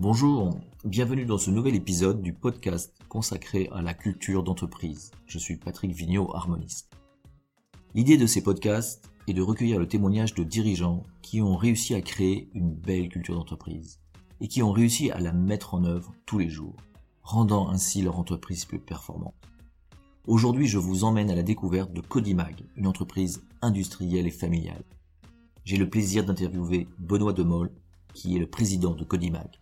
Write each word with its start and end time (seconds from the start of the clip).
Bonjour, 0.00 0.58
bienvenue 0.82 1.26
dans 1.26 1.36
ce 1.36 1.50
nouvel 1.50 1.74
épisode 1.74 2.22
du 2.22 2.32
podcast 2.32 2.96
consacré 3.10 3.68
à 3.70 3.82
la 3.82 3.92
culture 3.92 4.42
d'entreprise. 4.42 5.10
Je 5.26 5.38
suis 5.38 5.58
Patrick 5.58 5.92
Vigneault, 5.92 6.34
harmoniste. 6.34 6.90
L'idée 7.94 8.16
de 8.16 8.24
ces 8.24 8.42
podcasts 8.42 9.10
est 9.28 9.34
de 9.34 9.42
recueillir 9.42 9.78
le 9.78 9.86
témoignage 9.86 10.32
de 10.32 10.42
dirigeants 10.42 11.04
qui 11.20 11.42
ont 11.42 11.54
réussi 11.54 11.94
à 11.94 12.00
créer 12.00 12.48
une 12.54 12.72
belle 12.72 13.10
culture 13.10 13.34
d'entreprise 13.34 14.00
et 14.40 14.48
qui 14.48 14.62
ont 14.62 14.72
réussi 14.72 15.10
à 15.10 15.20
la 15.20 15.34
mettre 15.34 15.74
en 15.74 15.84
œuvre 15.84 16.14
tous 16.24 16.38
les 16.38 16.48
jours, 16.48 16.76
rendant 17.22 17.68
ainsi 17.68 18.00
leur 18.00 18.18
entreprise 18.18 18.64
plus 18.64 18.80
performante. 18.80 19.34
Aujourd'hui, 20.26 20.66
je 20.66 20.78
vous 20.78 21.04
emmène 21.04 21.30
à 21.30 21.34
la 21.34 21.42
découverte 21.42 21.92
de 21.92 22.00
Codimag, 22.00 22.64
une 22.74 22.86
entreprise 22.86 23.42
industrielle 23.60 24.26
et 24.26 24.30
familiale. 24.30 24.84
J'ai 25.66 25.76
le 25.76 25.90
plaisir 25.90 26.24
d'interviewer 26.24 26.88
Benoît 26.98 27.34
Demol, 27.34 27.70
qui 28.14 28.34
est 28.34 28.40
le 28.40 28.48
président 28.48 28.94
de 28.94 29.04
Codimag. 29.04 29.60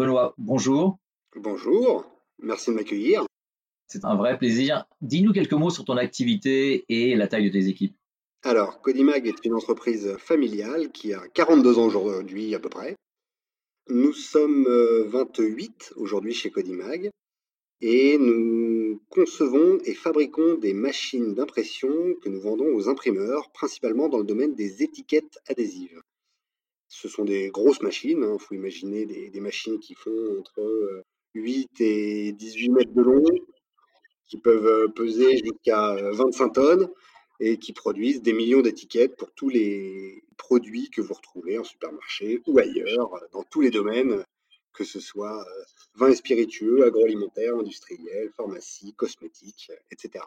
Benoît, 0.00 0.32
bonjour. 0.38 0.98
Bonjour, 1.36 2.10
merci 2.38 2.70
de 2.70 2.76
m'accueillir. 2.76 3.26
C'est 3.86 4.06
un 4.06 4.16
vrai 4.16 4.38
plaisir. 4.38 4.86
Dis-nous 5.02 5.34
quelques 5.34 5.52
mots 5.52 5.68
sur 5.68 5.84
ton 5.84 5.98
activité 5.98 6.86
et 6.88 7.14
la 7.16 7.28
taille 7.28 7.50
de 7.50 7.52
tes 7.52 7.68
équipes. 7.68 7.94
Alors, 8.42 8.80
Codimag 8.80 9.26
est 9.26 9.44
une 9.44 9.52
entreprise 9.52 10.16
familiale 10.16 10.90
qui 10.90 11.12
a 11.12 11.20
42 11.34 11.78
ans 11.78 11.84
aujourd'hui 11.84 12.54
à 12.54 12.58
peu 12.58 12.70
près. 12.70 12.96
Nous 13.90 14.14
sommes 14.14 14.66
28 15.08 15.92
euh, 15.98 16.00
aujourd'hui 16.00 16.32
chez 16.32 16.50
Codimag 16.50 17.10
et 17.82 18.16
nous 18.16 19.02
concevons 19.10 19.80
et 19.84 19.92
fabriquons 19.92 20.54
des 20.54 20.72
machines 20.72 21.34
d'impression 21.34 21.92
que 22.22 22.30
nous 22.30 22.40
vendons 22.40 22.74
aux 22.74 22.88
imprimeurs, 22.88 23.50
principalement 23.52 24.08
dans 24.08 24.18
le 24.18 24.24
domaine 24.24 24.54
des 24.54 24.82
étiquettes 24.82 25.38
adhésives. 25.46 26.00
Ce 26.92 27.08
sont 27.08 27.24
des 27.24 27.50
grosses 27.50 27.80
machines, 27.82 28.18
il 28.18 28.24
hein. 28.24 28.36
faut 28.38 28.54
imaginer 28.54 29.06
des, 29.06 29.40
machines 29.40 29.78
qui 29.78 29.94
font 29.94 30.40
entre 30.40 31.04
8 31.34 31.80
euh, 31.80 31.84
et 31.84 32.32
18 32.32 32.68
mètres 32.70 32.92
de 32.92 33.00
long, 33.00 33.24
qui 34.26 34.38
peuvent 34.38 34.66
euh, 34.66 34.88
peser 34.88 35.38
jusqu'à 35.38 35.94
25 36.10 36.48
tonnes 36.50 36.88
et 37.38 37.58
qui 37.58 37.72
produisent 37.72 38.22
des 38.22 38.32
millions 38.32 38.60
d'étiquettes 38.60 39.16
pour 39.16 39.30
tous 39.32 39.48
les 39.48 40.24
produits 40.36 40.90
que 40.90 41.00
vous 41.00 41.14
retrouvez 41.14 41.58
en 41.60 41.64
supermarché 41.64 42.42
ou 42.48 42.58
ailleurs, 42.58 43.08
dans 43.32 43.44
tous 43.44 43.60
les 43.60 43.70
domaines, 43.70 44.24
que 44.72 44.82
ce 44.82 44.98
soit 44.98 45.46
euh, 45.46 45.62
vin 45.94 46.10
et 46.10 46.16
spiritueux, 46.16 46.84
agroalimentaire, 46.84 47.54
industriel, 47.54 48.32
pharmacie, 48.36 48.94
cosmétique, 48.94 49.70
etc. 49.92 50.24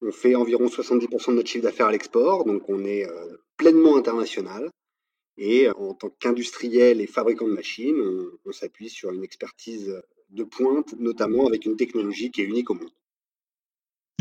On 0.00 0.10
fait 0.10 0.34
environ 0.34 0.68
70% 0.68 1.32
de 1.32 1.36
notre 1.36 1.50
chiffre 1.50 1.64
d'affaires 1.64 1.88
à 1.88 1.92
l'export, 1.92 2.46
donc 2.46 2.66
on 2.70 2.82
est 2.86 3.06
euh, 3.06 3.36
pleinement 3.58 3.98
international. 3.98 4.70
Et 5.38 5.68
en 5.70 5.94
tant 5.94 6.10
qu'industriel 6.18 7.00
et 7.00 7.06
fabricant 7.06 7.46
de 7.46 7.52
machines, 7.52 8.00
on, 8.00 8.48
on 8.48 8.52
s'appuie 8.52 8.88
sur 8.88 9.12
une 9.12 9.22
expertise 9.22 10.02
de 10.30 10.44
pointe, 10.44 10.94
notamment 10.98 11.46
avec 11.46 11.66
une 11.66 11.76
technologie 11.76 12.30
qui 12.30 12.40
est 12.40 12.44
unique 12.44 12.70
au 12.70 12.74
monde. 12.74 12.90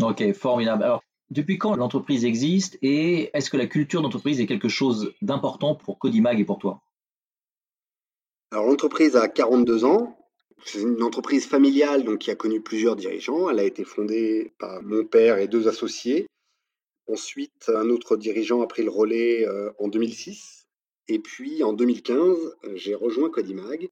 Ok, 0.02 0.34
formidable. 0.34 0.84
Alors, 0.84 1.02
depuis 1.32 1.58
quand 1.58 1.76
l'entreprise 1.76 2.26
existe 2.26 2.78
et 2.82 3.30
est-ce 3.34 3.50
que 3.50 3.58
la 3.58 3.66
culture 3.66 4.02
d'entreprise 4.02 4.40
est 4.40 4.46
quelque 4.46 4.70
chose 4.70 5.14
d'important 5.22 5.76
pour 5.76 5.98
Codimag 5.98 6.40
et 6.40 6.46
pour 6.46 6.60
toi? 6.60 6.82
Alors 8.52 8.68
l'entreprise 8.68 9.16
a 9.16 9.28
42 9.28 9.86
ans. 9.86 10.18
C'est 10.64 10.82
une 10.82 11.02
entreprise 11.04 11.46
familiale 11.46 12.04
donc, 12.04 12.20
qui 12.20 12.32
a 12.32 12.36
connu 12.36 12.62
plusieurs 12.62 12.96
dirigeants. 12.96 13.50
Elle 13.50 13.60
a 13.60 13.64
été 13.64 13.84
fondée 13.84 14.54
par 14.60 14.82
mon 14.84 15.04
père 15.06 15.38
et 15.40 15.48
deux 15.48 15.68
associés. 15.68 16.28
Ensuite, 17.08 17.70
un 17.70 17.90
autre 17.90 18.18
dirigeant 18.18 18.62
a 18.62 18.68
pris 18.68 18.84
le 18.84 18.90
relais 18.90 19.48
euh, 19.48 19.72
en 19.80 19.88
2006. 19.88 20.65
Et 21.08 21.20
puis 21.20 21.64
en 21.64 21.74
2015, 21.74 22.56
j'ai 22.74 22.96
rejoint 22.96 23.30
Codimag. 23.30 23.90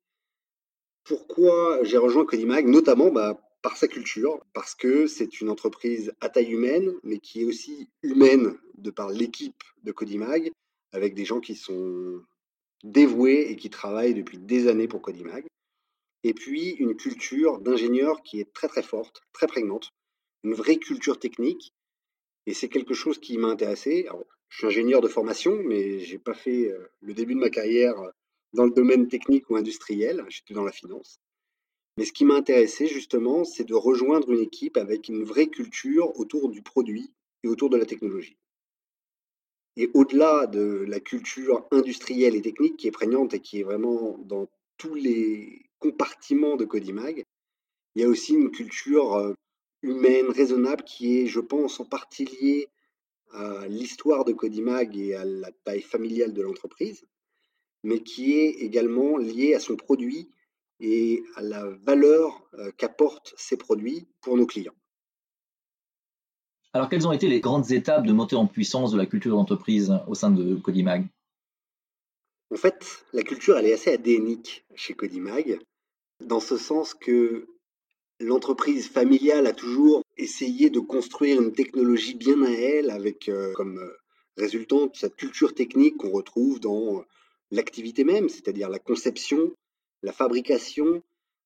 Pourquoi 1.04 1.84
j'ai 1.84 1.98
rejoint 1.98 2.26
Codimag? 2.26 2.68
Notamment 2.68 3.12
bah, 3.12 3.40
par 3.62 3.78
sa 3.78 3.88
culture, 3.88 4.44
parce 4.54 4.76
que 4.76 5.08
c'est 5.08 5.42
une 5.42 5.50
entreprise 5.50 6.14
à 6.22 6.30
taille 6.30 6.52
humaine, 6.52 6.94
mais 7.04 7.20
qui 7.20 7.42
est 7.42 7.46
aussi 7.46 7.90
humaine 8.02 8.58
de 8.78 8.92
par 8.92 9.10
l'équipe 9.10 9.64
de 9.84 9.92
Codimag, 9.92 10.52
avec 10.92 11.14
des 11.16 11.26
gens 11.26 11.40
qui 11.40 11.56
sont 11.56 12.22
dévoués 12.84 13.50
et 13.50 13.56
qui 13.56 13.70
travaillent 13.70 14.14
depuis 14.14 14.38
des 14.38 14.68
années 14.68 14.88
pour 14.88 15.02
Codimag. 15.02 15.46
Et 16.24 16.34
puis 16.34 16.72
une 16.72 16.96
culture 16.96 17.60
d'ingénieur 17.60 18.22
qui 18.24 18.40
est 18.40 18.54
très 18.54 18.68
très 18.68 18.84
forte, 18.84 19.22
très 19.34 19.48
prégnante, 19.48 19.90
une 20.44 20.54
vraie 20.54 20.78
culture 20.78 21.20
technique. 21.20 21.74
Et 22.46 22.54
c'est 22.54 22.70
quelque 22.70 22.94
chose 22.94 23.20
qui 23.20 23.38
m'a 23.38 23.48
intéressé. 23.48 24.08
Je 24.54 24.60
suis 24.60 24.68
ingénieur 24.68 25.02
de 25.02 25.08
formation, 25.08 25.64
mais 25.64 25.98
j'ai 26.02 26.20
pas 26.20 26.36
fait 26.36 26.70
euh, 26.72 26.88
le 27.02 27.16
début 27.16 27.34
de 27.34 27.40
ma 27.40 27.50
carrière 27.50 27.96
dans 28.54 28.66
le 28.66 28.72
domaine 28.72 29.08
technique 29.08 29.50
ou 29.50 29.56
industriel. 29.56 30.24
J'étais 30.30 30.54
dans 30.54 30.64
la 30.64 30.72
finance. 30.72 31.20
Mais 31.98 32.06
ce 32.06 32.14
qui 32.14 32.24
m'a 32.24 32.36
intéressé 32.36 32.86
justement, 32.86 33.46
c'est 33.46 33.64
de 33.64 33.74
rejoindre 33.74 34.32
une 34.32 34.42
équipe 34.42 34.78
avec 34.78 35.10
une 35.10 35.24
vraie 35.24 35.48
culture 35.48 36.20
autour 36.20 36.50
du 36.50 36.62
produit 36.62 37.12
et 37.44 37.48
autour 37.48 37.72
de 37.72 37.78
la 37.78 37.88
technologie. 37.88 38.38
Et 39.76 39.90
au-delà 39.96 40.46
de 40.46 40.86
la 40.88 41.00
culture 41.00 41.68
industrielle 41.72 42.36
et 42.36 42.42
technique 42.44 42.78
qui 42.78 42.88
est 42.88 42.92
prégnante 42.92 43.34
et 43.34 43.40
qui 43.40 43.60
est 43.60 43.64
vraiment 43.64 44.20
dans 44.20 44.48
tous 44.78 44.94
les 44.94 45.66
compartiments 45.80 46.58
de 46.58 46.66
Codimag, 46.66 47.24
il 47.96 48.04
y 48.04 48.06
a 48.06 48.08
aussi 48.08 48.36
une 48.36 48.52
culture 48.52 49.16
euh, 49.16 49.34
humaine, 49.82 50.30
raisonnable, 50.30 50.84
qui 50.84 51.18
est, 51.18 51.26
je 51.26 51.40
pense, 51.40 51.80
en 51.80 51.86
partie 51.86 52.26
liée 52.26 52.70
à 53.34 53.68
l'histoire 53.68 54.26
de 54.26 54.34
Codimag 54.34 54.98
et 54.98 55.16
à 55.16 55.26
la 55.26 55.52
taille 55.64 55.82
familiale 55.82 56.34
de 56.34 56.42
l'entreprise, 56.42 57.06
mais 57.84 58.02
qui 58.02 58.34
est 58.34 58.52
également 58.62 59.18
liée 59.18 59.54
à 59.54 59.60
son 59.60 59.76
produit 59.76 60.30
et 60.80 61.24
à 61.36 61.42
la 61.42 61.70
valeur 61.70 62.48
euh, 62.56 62.72
qu'apportent 62.78 63.34
ces 63.38 63.58
produits 63.58 64.08
pour 64.22 64.38
nos 64.38 64.46
clients. 64.46 64.76
Alors, 66.74 66.90
quelles 66.90 67.08
ont 67.08 67.12
été 67.12 67.28
les 67.28 67.40
grandes 67.40 67.72
étapes 67.72 68.06
de 68.06 68.14
montée 68.14 68.36
en 68.36 68.48
puissance 68.48 68.92
de 68.92 68.98
la 68.98 69.06
culture 69.06 69.36
d'entreprise 69.36 69.94
au 70.08 70.16
sein 70.16 70.32
de 70.32 70.56
Codimag 70.56 71.08
En 72.52 72.56
fait, 72.56 73.06
la 73.14 73.22
culture, 73.22 73.58
elle 73.58 73.68
est 73.68 73.74
assez 73.74 73.94
adénique 73.94 74.66
chez 74.74 74.96
Codimag, 74.96 75.60
dans 76.20 76.40
ce 76.40 76.58
sens 76.58 76.96
que 76.96 77.48
l'entreprise 78.24 78.88
familiale 78.88 79.48
a 79.48 79.54
toujours 79.54 80.04
essayé 80.18 80.70
de 80.70 80.80
construire 80.80 81.42
une 81.42 81.54
technologie 81.54 82.16
bien 82.16 82.42
à 82.44 82.52
elle, 82.52 82.90
avec 82.90 83.30
euh, 83.30 83.54
comme 83.54 83.78
euh, 83.78 83.98
résultante 84.38 84.96
cette 84.96 85.16
culture 85.16 85.54
technique 85.54 85.98
qu'on 85.98 86.12
retrouve 86.12 86.60
dans 86.60 87.04
l'activité 87.52 88.04
même, 88.04 88.30
c'est-à-dire 88.30 88.70
la 88.70 88.80
conception, 88.80 89.54
la 90.02 90.12
fabrication 90.12 91.04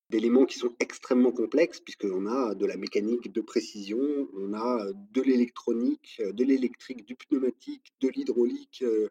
d'éléments 0.10 0.46
qui 0.46 0.58
sont 0.58 0.74
extrêmement 0.80 1.32
complexes, 1.32 1.82
puisqu'on 1.82 2.28
a 2.28 2.56
de 2.56 2.66
la 2.66 2.78
mécanique 2.78 3.32
de 3.32 3.42
précision, 3.42 4.00
on 4.34 4.54
a 4.54 4.86
de 5.12 5.22
l'électronique, 5.22 6.22
de 6.22 6.44
l'électrique, 6.44 7.06
du 7.06 7.16
pneumatique, 7.16 7.94
de 8.02 8.10
l'hydraulique, 8.10 8.84
euh, 8.84 9.10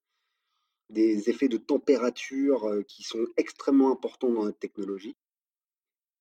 des 0.89 1.29
effets 1.29 1.49
de 1.49 1.59
température 1.59 2.65
euh, 2.65 2.83
qui 2.83 3.03
sont 3.03 3.27
extrêmement 3.37 3.93
importants 3.93 4.33
dans 4.33 4.45
la 4.45 4.53
technologie. 4.53 5.17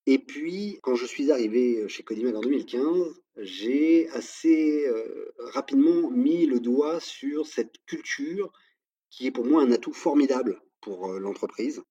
Et 0.07 0.19
puis, 0.19 0.79
quand 0.83 0.95
je 0.95 1.05
suis 1.05 1.31
arrivé 1.31 1.88
chez 1.88 2.03
Codimag 2.03 2.35
en 2.35 2.41
2015, 2.41 3.21
j'ai 3.38 4.07
assez 4.09 4.85
euh, 4.88 5.33
rapidement 5.39 6.11
mis 6.11 6.45
le 6.45 6.59
doigt 6.59 6.99
sur 6.99 7.47
cette 7.47 7.75
culture 7.85 8.51
qui 9.09 9.27
est 9.27 9.31
pour 9.31 9.45
moi 9.45 9.63
un 9.63 9.71
atout 9.71 9.93
formidable 9.93 10.61
pour 10.81 11.07
l'entreprise 11.13 11.81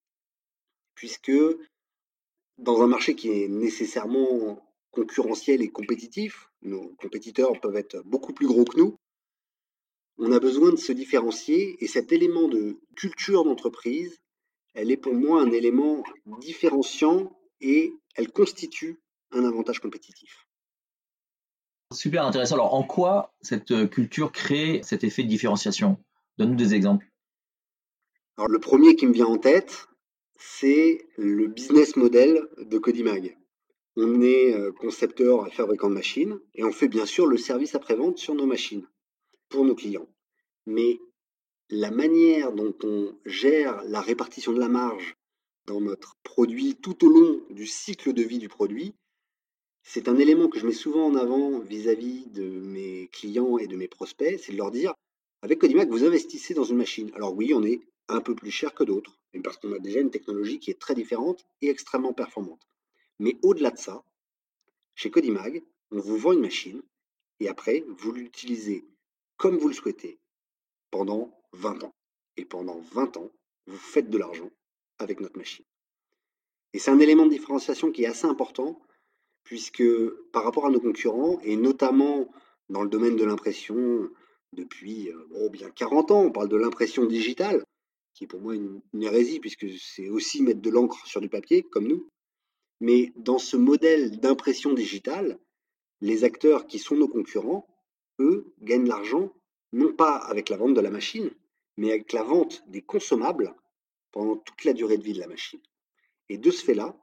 puisque 0.95 1.33
dans 2.59 2.83
un 2.83 2.87
marché 2.87 3.15
qui 3.15 3.31
est 3.31 3.49
nécessairement 3.49 4.65
concurrentiel 4.91 5.61
et 5.63 5.71
compétitif, 5.71 6.49
nos 6.63 6.95
compétiteurs 6.97 7.61
peuvent 7.61 7.77
être 7.77 8.01
beaucoup 8.05 8.33
plus 8.33 8.47
gros 8.47 8.65
que 8.65 8.79
nous, 8.79 8.97
on 10.19 10.31
a 10.31 10.39
besoin 10.39 10.71
de 10.71 10.77
se 10.77 10.93
différencier 10.93 11.77
et 11.81 11.89
cet 11.89 12.13
élément 12.13 12.47
de 12.47 12.79
culture 12.95 13.45
d'entreprise, 13.45 14.17
elle 14.75 14.93
est 14.93 14.97
pour 14.97 15.15
moi 15.15 15.43
un 15.43 15.51
élément 15.51 16.05
différenciant 16.39 17.37
et 17.65 17.95
elle 18.15 18.31
constitue 18.31 19.01
un 19.33 19.45
avantage 19.45 19.81
compétitif. 19.81 20.47
Super 21.93 22.27
intéressant. 22.27 22.57
Alors, 22.57 22.75
en 22.75 22.83
quoi 22.83 23.35
cette 23.41 23.89
culture 23.91 24.33
crée 24.33 24.81
cet 24.85 25.03
effet 25.03 25.23
de 25.23 25.29
différenciation? 25.29 25.99
Donne-nous 26.39 26.57
des 26.57 26.75
exemples. 26.75 27.11
Alors, 28.37 28.49
le 28.49 28.59
premier 28.59 28.97
qui 28.97 29.07
me 29.07 29.13
vient 29.13 29.27
en 29.27 29.39
tête, 29.39 29.87
c'est 30.37 31.07
le 31.17 31.47
business 31.47 31.97
model 31.97 32.47
de 32.59 32.79
Codimag. 32.79 33.37
On 33.97 34.21
est 34.21 34.53
euh, 34.53 34.73
concepteur 34.73 35.47
et 35.47 35.51
fabricant 35.51 35.89
de 35.89 35.95
machines 35.95 36.41
et 36.55 36.65
on 36.65 36.73
fait 36.73 36.89
bien 36.89 37.07
sûr 37.07 37.27
le 37.27 37.37
service 37.37 37.77
après-vente 37.77 38.19
sur 38.19 38.35
nos 38.35 38.47
machines 38.47 38.87
pour 39.49 39.65
nos 39.65 39.77
clients. 39.77 40.09
Mais 40.67 40.99
la 41.71 41.93
manière 41.93 42.53
dont 42.53 42.75
on 42.83 43.17
gère 43.25 43.83
la 43.85 44.01
répartition 44.01 44.53
de 44.53 44.59
la 44.59 44.69
marge 44.69 45.17
dans 45.67 45.81
notre 45.81 46.17
produit 46.23 46.77
tout 46.77 47.05
au 47.05 47.09
long 47.09 47.41
du 47.51 47.67
cycle 47.67 48.13
de 48.13 48.23
vie 48.23 48.39
du 48.39 48.49
produit, 48.49 48.95
c'est 49.83 50.09
un 50.09 50.17
élément 50.17 50.49
que 50.49 50.59
je 50.59 50.67
mets 50.67 50.73
souvent 50.73 51.07
en 51.07 51.15
avant 51.15 51.59
vis-à-vis 51.61 52.27
de 52.27 52.45
mes 52.45 53.09
clients 53.09 53.59
et 53.59 53.67
de 53.67 53.77
mes 53.77 53.89
prospects, 53.89 54.41
c'est 54.41 54.53
de 54.53 54.57
leur 54.57 54.71
dire, 54.71 54.95
avec 55.43 55.59
Codimac, 55.59 55.89
vous 55.89 56.05
investissez 56.05 56.55
dans 56.55 56.65
une 56.65 56.79
machine. 56.79 57.11
Alors 57.15 57.35
oui, 57.35 57.53
on 57.55 57.63
est 57.63 57.81
un 58.09 58.21
peu 58.21 58.35
plus 58.35 58.51
cher 58.51 58.75
que 58.75 58.85
d'autres, 58.85 59.19
parce 59.43 59.59
qu'on 59.59 59.73
a 59.73 59.79
déjà 59.79 60.01
une 60.01 60.11
technologie 60.11 60.59
qui 60.59 60.71
est 60.71 60.81
très 60.81 60.95
différente 60.95 61.45
et 61.61 61.69
extrêmement 61.69 62.15
performante. 62.15 62.67
Mais 63.19 63.37
au-delà 63.43 63.71
de 63.71 63.79
ça, 63.79 64.05
chez 64.95 65.11
Codimag, 65.11 65.63
on 65.91 66.01
vous 66.01 66.17
vend 66.17 66.33
une 66.33 66.41
machine 66.41 66.83
et 67.41 67.49
après, 67.49 67.85
vous 67.89 68.13
l'utilisez 68.13 68.85
comme 69.37 69.59
vous 69.59 69.69
le 69.69 69.75
souhaitez 69.75 70.19
pendant 70.91 71.39
20 71.53 71.85
ans. 71.85 71.95
Et 72.37 72.45
pendant 72.45 72.81
20 72.93 73.17
ans, 73.17 73.31
vous 73.67 73.77
faites 73.77 74.11
de 74.11 74.19
l'argent 74.19 74.51
avec 74.99 75.21
notre 75.21 75.39
machine. 75.39 75.65
Et 76.73 76.79
c'est 76.79 76.91
un 76.91 76.99
élément 76.99 77.27
de 77.27 77.31
différenciation 77.31 77.93
qui 77.93 78.03
est 78.03 78.09
assez 78.09 78.27
important, 78.27 78.81
puisque 79.45 79.85
par 80.33 80.45
rapport 80.45 80.67
à 80.67 80.71
nos 80.71 80.81
concurrents, 80.81 81.39
et 81.43 81.57
notamment 81.57 82.29
dans 82.69 82.83
le 82.83 82.89
domaine 82.89 83.17
de 83.17 83.25
l'impression 83.25 84.09
depuis 84.53 85.11
oh, 85.35 85.51
bien 85.51 85.71
40 85.71 86.11
ans, 86.11 86.23
on 86.23 86.33
parle 86.33 86.49
de 86.49 86.57
l'impression 86.57 87.05
digitale, 87.05 87.65
qui 88.15 88.25
est 88.25 88.29
pour 88.29 88.41
moi 88.41 88.55
une, 88.55 88.81
une 88.93 89.03
hérésie, 89.03 89.41
puisque 89.41 89.67
c'est 89.79 90.09
aussi 90.09 90.43
mettre 90.43 90.61
de 90.61 90.71
l'encre 90.71 91.07
sur 91.07 91.21
du 91.21 91.29
papier, 91.29 91.63
comme 91.63 91.87
nous. 91.87 92.09
Mais 92.81 93.13
dans 93.17 93.39
ce 93.39 93.57
modèle 93.57 94.19
d'impression 94.21 94.73
digitale, 94.73 95.39
les 96.01 96.25
acteurs 96.25 96.67
qui 96.67 96.79
sont 96.79 96.97
nos 96.97 97.09
concurrents, 97.09 97.67
eux, 98.21 98.53
gagnent 98.61 98.89
l'argent 98.89 99.33
non 99.73 99.93
pas 99.93 100.17
avec 100.17 100.49
la 100.49 100.57
vente 100.57 100.75
de 100.75 100.81
la 100.81 100.91
machine, 100.91 101.31
mais 101.77 101.91
avec 101.91 102.13
la 102.13 102.23
vente 102.23 102.63
des 102.69 102.83
consommables 102.83 103.55
pendant 104.15 104.37
toute 104.37 104.63
la 104.63 104.75
durée 104.75 104.97
de 104.97 105.03
vie 105.03 105.13
de 105.13 105.19
la 105.19 105.27
machine. 105.27 105.61
Et 106.29 106.39
de 106.39 106.51
ce 106.53 106.65
fait-là, 106.65 106.97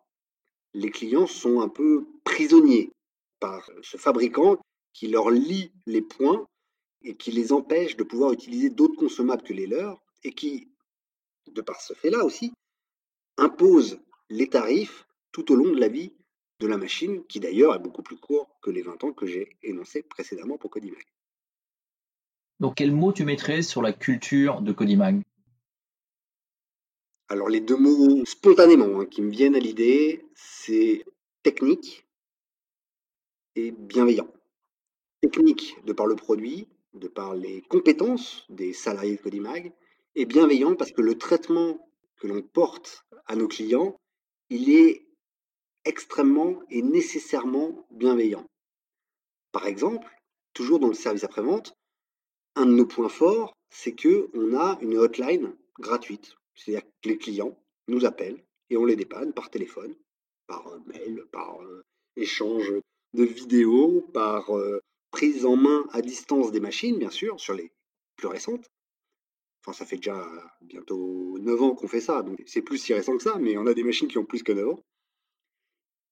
les 0.74 0.90
clients 0.90 1.28
sont 1.28 1.60
un 1.60 1.68
peu 1.68 2.08
prisonniers 2.24 2.94
par 3.42 3.69
ce 3.81 3.98
fabricant 3.98 4.58
qui 4.94 5.10
leur 5.10 5.30
lie 5.30 5.74
les 5.86 6.02
points 6.02 6.48
et 7.02 7.18
qui 7.18 7.31
les 7.31 7.52
empêche 7.52 7.98
de 7.98 8.06
pouvoir 8.06 8.31
utiliser 8.31 8.69
d'autres 8.69 8.96
consommables 8.96 9.44
que 9.44 9.52
les 9.52 9.68
leurs 9.68 10.02
et 10.24 10.31
qui, 10.31 10.72
de 11.48 11.60
par 11.60 11.81
ce 11.81 11.94
fait-là 11.94 12.24
aussi, 12.24 12.54
impose 13.38 14.00
les 14.30 14.48
tarifs 14.48 15.06
tout 15.34 15.52
au 15.52 15.56
long 15.56 15.74
de 15.74 15.81
la 15.81 15.90
vie 15.90 16.13
de 16.62 16.68
la 16.68 16.78
machine, 16.78 17.25
qui 17.25 17.42
d'ailleurs 17.42 17.75
est 17.75 17.80
beaucoup 17.80 18.04
plus 18.04 18.18
court 18.18 18.58
que 18.62 18.72
les 18.72 18.84
20 18.84 19.04
ans 19.04 19.12
que 19.12 19.25
j'ai 19.25 19.58
énoncés 19.63 20.04
précédemment 20.04 20.58
pour 20.58 20.69
Codimag. 20.69 21.04
Donc 22.62 22.75
quel 22.75 22.94
mot 22.94 23.12
tu 23.12 23.25
mettrais 23.25 23.63
sur 23.63 23.81
la 23.81 23.92
culture 23.92 24.62
de 24.62 24.72
Codimag? 24.72 25.24
Alors 27.31 27.48
les 27.48 27.62
deux 27.62 27.78
mots 27.78 28.25
spontanément 28.25 29.00
hein, 29.00 29.06
qui 29.06 29.22
me 29.22 29.31
viennent 29.31 29.56
à 29.56 29.60
l'idée, 29.60 30.25
c'est 30.36 31.06
technique 31.44 32.06
et 33.56 33.72
bienveillant. 33.72 34.28
Technique 35.22 35.78
de 35.86 35.94
par 35.94 36.07
le 36.07 36.18
produit, 36.18 36.68
de 36.94 37.07
par 37.07 37.33
les 37.33 37.62
compétences 37.62 38.45
des 38.50 38.74
salariés 38.74 39.16
de 39.16 39.22
Codimag, 39.22 39.72
et 40.16 40.25
bienveillant 40.25 40.75
parce 40.75 40.92
que 40.92 41.01
le 41.01 41.18
traitement 41.18 41.89
que 42.18 42.28
l'on 42.28 42.42
porte 42.42 43.06
à 43.28 43.38
nos 43.38 43.48
clients, 43.48 43.95
il 44.50 44.69
est 44.69 45.07
extrêmement 45.86 46.60
et 46.69 46.81
nécessairement 46.81 47.88
bienveillant. 47.92 48.45
Par 49.54 49.68
exemple, 49.68 50.10
toujours 50.54 50.80
dans 50.80 50.89
le 50.89 50.94
service 50.94 51.24
après-vente, 51.24 51.77
un 52.57 52.66
de 52.66 52.74
nos 52.74 52.86
points 52.86 53.07
forts, 53.07 53.54
c'est 53.69 53.95
que 53.95 54.30
on 54.34 54.54
a 54.54 54.77
une 54.81 54.98
hotline 54.98 55.56
gratuite. 55.80 56.36
C'est-à-dire 56.56 56.88
que 57.01 57.09
les 57.09 57.18
clients 57.18 57.57
nous 57.88 58.06
appellent 58.06 58.44
et 58.69 58.77
on 58.77 58.86
les 58.86 58.95
dépanne 58.95 59.33
par 59.33 59.50
téléphone, 59.50 59.95
par 60.48 60.68
euh, 60.68 60.80
mail, 60.86 61.25
par 61.31 61.62
euh, 61.62 61.83
échange 62.15 62.71
de 63.13 63.24
vidéos, 63.24 64.01
par 64.13 64.56
euh, 64.56 64.80
prise 65.12 65.45
en 65.45 65.56
main 65.56 65.86
à 65.92 66.01
distance 66.01 66.51
des 66.51 66.59
machines, 66.59 66.98
bien 66.98 67.09
sûr, 67.09 67.39
sur 67.39 67.53
les 67.53 67.71
plus 68.15 68.27
récentes. 68.27 68.69
Enfin, 69.59 69.74
ça 69.74 69.86
fait 69.86 69.98
déjà 69.98 70.27
bientôt 70.62 71.38
9 71.39 71.62
ans 71.62 71.75
qu'on 71.75 71.88
fait 71.88 72.01
ça, 72.01 72.24
donc 72.24 72.42
c'est 72.48 72.62
plus 72.62 72.80
si 72.80 72.94
récent 72.94 73.15
que 73.15 73.24
ça, 73.24 73.38
mais 73.38 73.57
on 73.57 73.68
a 73.68 73.74
des 73.74 73.83
machines 73.83 74.07
qui 74.07 74.18
ont 74.18 74.25
plus 74.25 74.42
que 74.42 74.51
9 74.51 74.69
ans. 74.69 74.80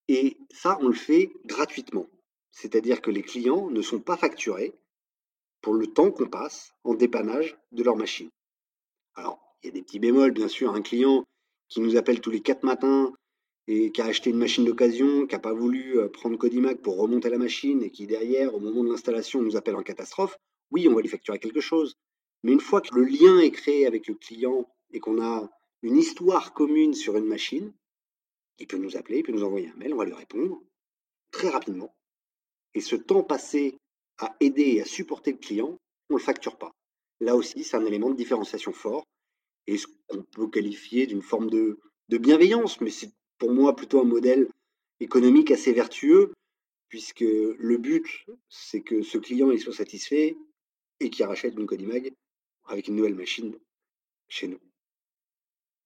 Et 0.08 0.38
ça, 0.50 0.78
on 0.80 0.88
le 0.88 0.94
fait 0.94 1.32
gratuitement. 1.44 2.06
C'est-à-dire 2.50 3.00
que 3.00 3.10
les 3.10 3.22
clients 3.22 3.70
ne 3.70 3.82
sont 3.82 4.00
pas 4.00 4.16
facturés 4.16 4.74
pour 5.60 5.74
le 5.74 5.86
temps 5.86 6.10
qu'on 6.10 6.28
passe 6.28 6.72
en 6.84 6.94
dépannage 6.94 7.56
de 7.72 7.82
leur 7.82 7.96
machine. 7.96 8.30
Alors, 9.14 9.49
il 9.62 9.66
y 9.66 9.68
a 9.68 9.72
des 9.72 9.82
petits 9.82 9.98
bémols, 9.98 10.32
bien 10.32 10.48
sûr. 10.48 10.74
Un 10.74 10.82
client 10.82 11.24
qui 11.68 11.80
nous 11.80 11.96
appelle 11.96 12.20
tous 12.20 12.30
les 12.30 12.40
quatre 12.40 12.64
matins 12.64 13.12
et 13.66 13.92
qui 13.92 14.00
a 14.00 14.06
acheté 14.06 14.30
une 14.30 14.38
machine 14.38 14.64
d'occasion, 14.64 15.26
qui 15.26 15.34
n'a 15.34 15.38
pas 15.38 15.52
voulu 15.52 15.98
euh, 15.98 16.08
prendre 16.08 16.36
Codimac 16.36 16.80
pour 16.80 16.96
remonter 16.96 17.28
la 17.28 17.38
machine 17.38 17.82
et 17.82 17.90
qui, 17.90 18.06
derrière, 18.06 18.54
au 18.54 18.60
moment 18.60 18.82
de 18.82 18.88
l'installation, 18.88 19.42
nous 19.42 19.56
appelle 19.56 19.76
en 19.76 19.82
catastrophe, 19.82 20.36
oui, 20.70 20.88
on 20.88 20.94
va 20.94 21.02
lui 21.02 21.08
facturer 21.08 21.38
quelque 21.38 21.60
chose. 21.60 21.94
Mais 22.42 22.52
une 22.52 22.60
fois 22.60 22.80
que 22.80 22.94
le 22.94 23.04
lien 23.04 23.38
est 23.38 23.50
créé 23.50 23.86
avec 23.86 24.08
le 24.08 24.14
client 24.14 24.68
et 24.92 24.98
qu'on 24.98 25.22
a 25.22 25.50
une 25.82 25.96
histoire 25.96 26.52
commune 26.54 26.94
sur 26.94 27.16
une 27.16 27.26
machine, 27.26 27.72
il 28.58 28.66
peut 28.66 28.78
nous 28.78 28.96
appeler, 28.96 29.18
il 29.18 29.22
peut 29.22 29.32
nous 29.32 29.44
envoyer 29.44 29.68
un 29.68 29.76
mail, 29.76 29.94
on 29.94 29.98
va 29.98 30.04
lui 30.04 30.14
répondre 30.14 30.62
très 31.30 31.48
rapidement. 31.48 31.94
Et 32.74 32.80
ce 32.80 32.96
temps 32.96 33.22
passé 33.22 33.76
à 34.18 34.34
aider 34.40 34.76
et 34.76 34.82
à 34.82 34.84
supporter 34.84 35.32
le 35.32 35.38
client, 35.38 35.78
on 36.08 36.14
ne 36.14 36.18
le 36.18 36.24
facture 36.24 36.56
pas. 36.56 36.72
Là 37.20 37.36
aussi, 37.36 37.62
c'est 37.62 37.76
un 37.76 37.84
élément 37.84 38.10
de 38.10 38.16
différenciation 38.16 38.72
fort 38.72 39.04
et 39.66 39.76
ce 39.76 39.86
qu'on 40.08 40.22
peut 40.22 40.48
qualifier 40.48 41.06
d'une 41.06 41.22
forme 41.22 41.50
de, 41.50 41.78
bienveillance, 42.08 42.80
mais 42.80 42.90
c'est 42.90 43.12
pour 43.38 43.52
moi 43.52 43.76
plutôt 43.76 44.00
un 44.00 44.04
modèle 44.04 44.48
économique 44.98 45.50
assez 45.50 45.72
vertueux, 45.72 46.32
puisque 46.88 47.20
le 47.20 47.76
but, 47.78 48.26
c'est 48.48 48.80
que 48.80 49.02
ce 49.02 49.16
client 49.16 49.50
il 49.52 49.60
soit 49.60 49.72
satisfait 49.72 50.36
et 50.98 51.08
qu'il 51.08 51.24
rachète 51.24 51.54
une 51.54 51.66
Codimag 51.66 52.12
avec 52.66 52.88
une 52.88 52.96
nouvelle 52.96 53.14
machine 53.14 53.56
chez 54.28 54.48
nous. 54.48 54.58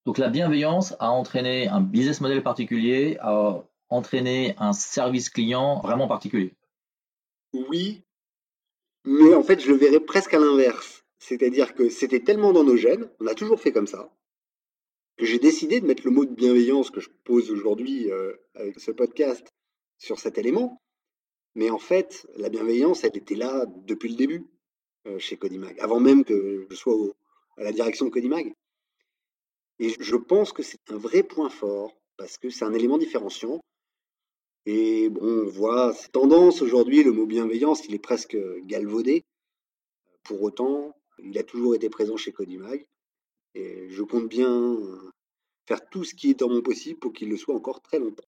Donc 0.06 0.18
la 0.18 0.30
bienveillance 0.30 0.94
a 0.98 1.10
entraîné 1.10 1.68
un 1.68 1.80
business 1.80 2.20
model 2.20 2.42
particulier, 2.42 3.18
a 3.20 3.62
entraîné 3.90 4.54
un 4.58 4.72
service 4.72 5.28
client 5.28 5.80
vraiment 5.80 6.08
particulier. 6.08 6.54
Oui, 7.52 8.02
mais 9.04 9.34
en 9.34 9.42
fait, 9.42 9.60
je 9.60 9.68
le 9.70 9.76
verrais 9.76 10.00
presque 10.00 10.34
à 10.34 10.38
l'inverse. 10.38 11.03
C'est-à-dire 11.26 11.74
que 11.74 11.88
c'était 11.88 12.20
tellement 12.20 12.52
dans 12.52 12.64
nos 12.64 12.76
gènes, 12.76 13.08
on 13.18 13.26
a 13.26 13.34
toujours 13.34 13.58
fait 13.58 13.72
comme 13.72 13.86
ça, 13.86 14.14
que 15.16 15.24
j'ai 15.24 15.38
décidé 15.38 15.80
de 15.80 15.86
mettre 15.86 16.04
le 16.04 16.10
mot 16.10 16.26
de 16.26 16.34
bienveillance 16.34 16.90
que 16.90 17.00
je 17.00 17.08
pose 17.24 17.50
aujourd'hui 17.50 18.10
euh, 18.10 18.34
avec 18.52 18.78
ce 18.78 18.90
podcast 18.90 19.48
sur 19.96 20.18
cet 20.18 20.36
élément. 20.36 20.82
Mais 21.54 21.70
en 21.70 21.78
fait, 21.78 22.26
la 22.36 22.50
bienveillance, 22.50 23.04
elle 23.04 23.16
était 23.16 23.36
là 23.36 23.64
depuis 23.86 24.10
le 24.10 24.16
début 24.16 24.46
euh, 25.06 25.18
chez 25.18 25.38
Codimag, 25.38 25.80
avant 25.80 25.98
même 25.98 26.26
que 26.26 26.66
je 26.68 26.74
sois 26.74 26.94
à 27.56 27.62
la 27.62 27.72
direction 27.72 28.04
de 28.04 28.10
Codimag. 28.10 28.52
Et 29.78 29.94
je 29.98 30.16
pense 30.16 30.52
que 30.52 30.62
c'est 30.62 30.90
un 30.90 30.98
vrai 30.98 31.22
point 31.22 31.48
fort, 31.48 31.96
parce 32.18 32.36
que 32.36 32.50
c'est 32.50 32.66
un 32.66 32.74
élément 32.74 32.98
différenciant. 32.98 33.62
Et 34.66 35.08
bon, 35.08 35.22
on 35.22 35.46
voit 35.46 35.94
cette 35.94 36.12
tendance 36.12 36.60
aujourd'hui, 36.60 37.02
le 37.02 37.12
mot 37.12 37.24
bienveillance, 37.24 37.86
il 37.86 37.94
est 37.94 37.98
presque 37.98 38.36
galvaudé. 38.66 39.24
Pour 40.22 40.42
autant, 40.42 40.94
il 41.22 41.38
a 41.38 41.42
toujours 41.42 41.74
été 41.74 41.88
présent 41.88 42.16
chez 42.16 42.32
Codimag. 42.32 42.86
Et 43.54 43.88
je 43.90 44.02
compte 44.02 44.28
bien 44.28 44.76
faire 45.66 45.88
tout 45.88 46.04
ce 46.04 46.14
qui 46.14 46.30
est 46.30 46.42
en 46.42 46.48
mon 46.48 46.60
possible 46.60 46.98
pour 46.98 47.12
qu'il 47.12 47.28
le 47.28 47.36
soit 47.36 47.54
encore 47.54 47.80
très 47.80 47.98
longtemps. 47.98 48.24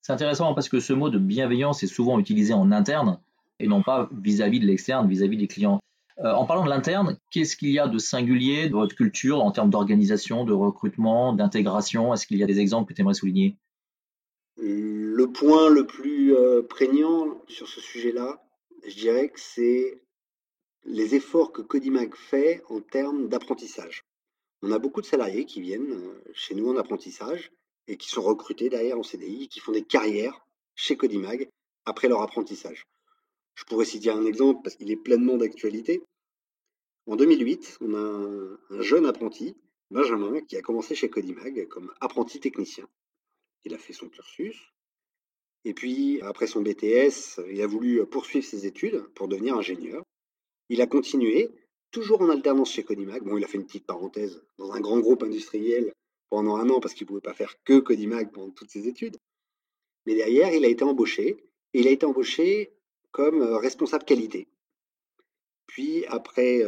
C'est 0.00 0.12
intéressant 0.12 0.54
parce 0.54 0.68
que 0.68 0.80
ce 0.80 0.92
mot 0.92 1.10
de 1.10 1.18
bienveillance 1.18 1.82
est 1.82 1.88
souvent 1.88 2.18
utilisé 2.18 2.52
en 2.54 2.72
interne 2.72 3.20
et 3.60 3.68
non 3.68 3.82
pas 3.82 4.08
vis-à-vis 4.12 4.58
de 4.58 4.66
l'externe, 4.66 5.08
vis-à-vis 5.08 5.36
des 5.36 5.46
clients. 5.46 5.80
Euh, 6.18 6.32
en 6.32 6.44
parlant 6.44 6.64
de 6.64 6.70
l'interne, 6.70 7.18
qu'est-ce 7.30 7.56
qu'il 7.56 7.70
y 7.70 7.78
a 7.78 7.86
de 7.86 7.98
singulier 7.98 8.68
de 8.68 8.74
votre 8.74 8.96
culture 8.96 9.42
en 9.42 9.52
termes 9.52 9.70
d'organisation, 9.70 10.44
de 10.44 10.52
recrutement, 10.52 11.32
d'intégration? 11.32 12.12
Est-ce 12.12 12.26
qu'il 12.26 12.38
y 12.38 12.42
a 12.42 12.46
des 12.46 12.58
exemples 12.58 12.88
que 12.88 12.94
tu 12.94 13.02
aimerais 13.02 13.14
souligner? 13.14 13.56
Le 14.56 15.26
point 15.26 15.70
le 15.70 15.86
plus 15.86 16.34
prégnant 16.68 17.40
sur 17.48 17.68
ce 17.68 17.80
sujet-là, 17.80 18.42
je 18.86 18.94
dirais 18.94 19.28
que 19.28 19.40
c'est 19.40 20.02
les 20.84 21.14
efforts 21.14 21.52
que 21.52 21.62
Codimag 21.62 22.14
fait 22.14 22.62
en 22.68 22.80
termes 22.80 23.28
d'apprentissage. 23.28 24.04
On 24.62 24.72
a 24.72 24.78
beaucoup 24.78 25.00
de 25.00 25.06
salariés 25.06 25.44
qui 25.44 25.60
viennent 25.60 25.92
euh, 25.92 26.22
chez 26.34 26.54
nous 26.54 26.68
en 26.68 26.76
apprentissage 26.76 27.50
et 27.88 27.96
qui 27.96 28.08
sont 28.08 28.22
recrutés 28.22 28.68
derrière 28.68 28.98
en 28.98 29.02
CDI, 29.02 29.48
qui 29.48 29.60
font 29.60 29.72
des 29.72 29.84
carrières 29.84 30.46
chez 30.74 30.96
Codimag 30.96 31.48
après 31.84 32.08
leur 32.08 32.22
apprentissage. 32.22 32.84
Je 33.54 33.64
pourrais 33.64 33.84
citer 33.84 34.10
un 34.10 34.24
exemple 34.24 34.60
parce 34.62 34.76
qu'il 34.76 34.90
est 34.90 34.96
pleinement 34.96 35.36
d'actualité. 35.36 36.02
En 37.06 37.16
2008, 37.16 37.78
on 37.80 37.94
a 37.94 38.58
un, 38.70 38.82
jeune 38.82 39.06
apprenti, 39.06 39.56
Benjamin, 39.90 40.40
qui 40.42 40.56
a 40.56 40.62
commencé 40.62 40.94
chez 40.94 41.10
Codimag 41.10 41.66
comme 41.68 41.92
apprenti 42.00 42.40
technicien. 42.40 42.88
Il 43.64 43.74
a 43.74 43.78
fait 43.78 43.92
son 43.92 44.08
cursus. 44.08 44.56
Et 45.64 45.74
puis, 45.74 46.20
après 46.22 46.46
son 46.46 46.62
BTS, 46.62 47.40
il 47.50 47.60
a 47.62 47.66
voulu 47.66 48.04
poursuivre 48.06 48.46
ses 48.46 48.66
études 48.66 49.02
pour 49.14 49.28
devenir 49.28 49.56
ingénieur. 49.56 50.04
Il 50.72 50.80
a 50.80 50.86
continué, 50.86 51.50
toujours 51.90 52.22
en 52.22 52.30
alternance 52.30 52.72
chez 52.72 52.82
Codimag. 52.82 53.22
Bon, 53.24 53.36
il 53.36 53.44
a 53.44 53.46
fait 53.46 53.58
une 53.58 53.66
petite 53.66 53.84
parenthèse 53.84 54.42
dans 54.56 54.72
un 54.72 54.80
grand 54.80 55.00
groupe 55.00 55.22
industriel 55.22 55.92
pendant 56.30 56.56
un 56.56 56.70
an 56.70 56.80
parce 56.80 56.94
qu'il 56.94 57.04
ne 57.04 57.08
pouvait 57.08 57.20
pas 57.20 57.34
faire 57.34 57.62
que 57.62 57.78
Codimag 57.78 58.32
pendant 58.32 58.48
toutes 58.52 58.70
ses 58.70 58.88
études. 58.88 59.18
Mais 60.06 60.14
derrière, 60.14 60.50
il 60.54 60.64
a 60.64 60.68
été 60.68 60.82
embauché. 60.82 61.44
Et 61.74 61.80
il 61.80 61.88
a 61.88 61.90
été 61.90 62.06
embauché 62.06 62.72
comme 63.10 63.42
responsable 63.42 64.04
qualité. 64.04 64.48
Puis, 65.66 66.06
après 66.06 66.62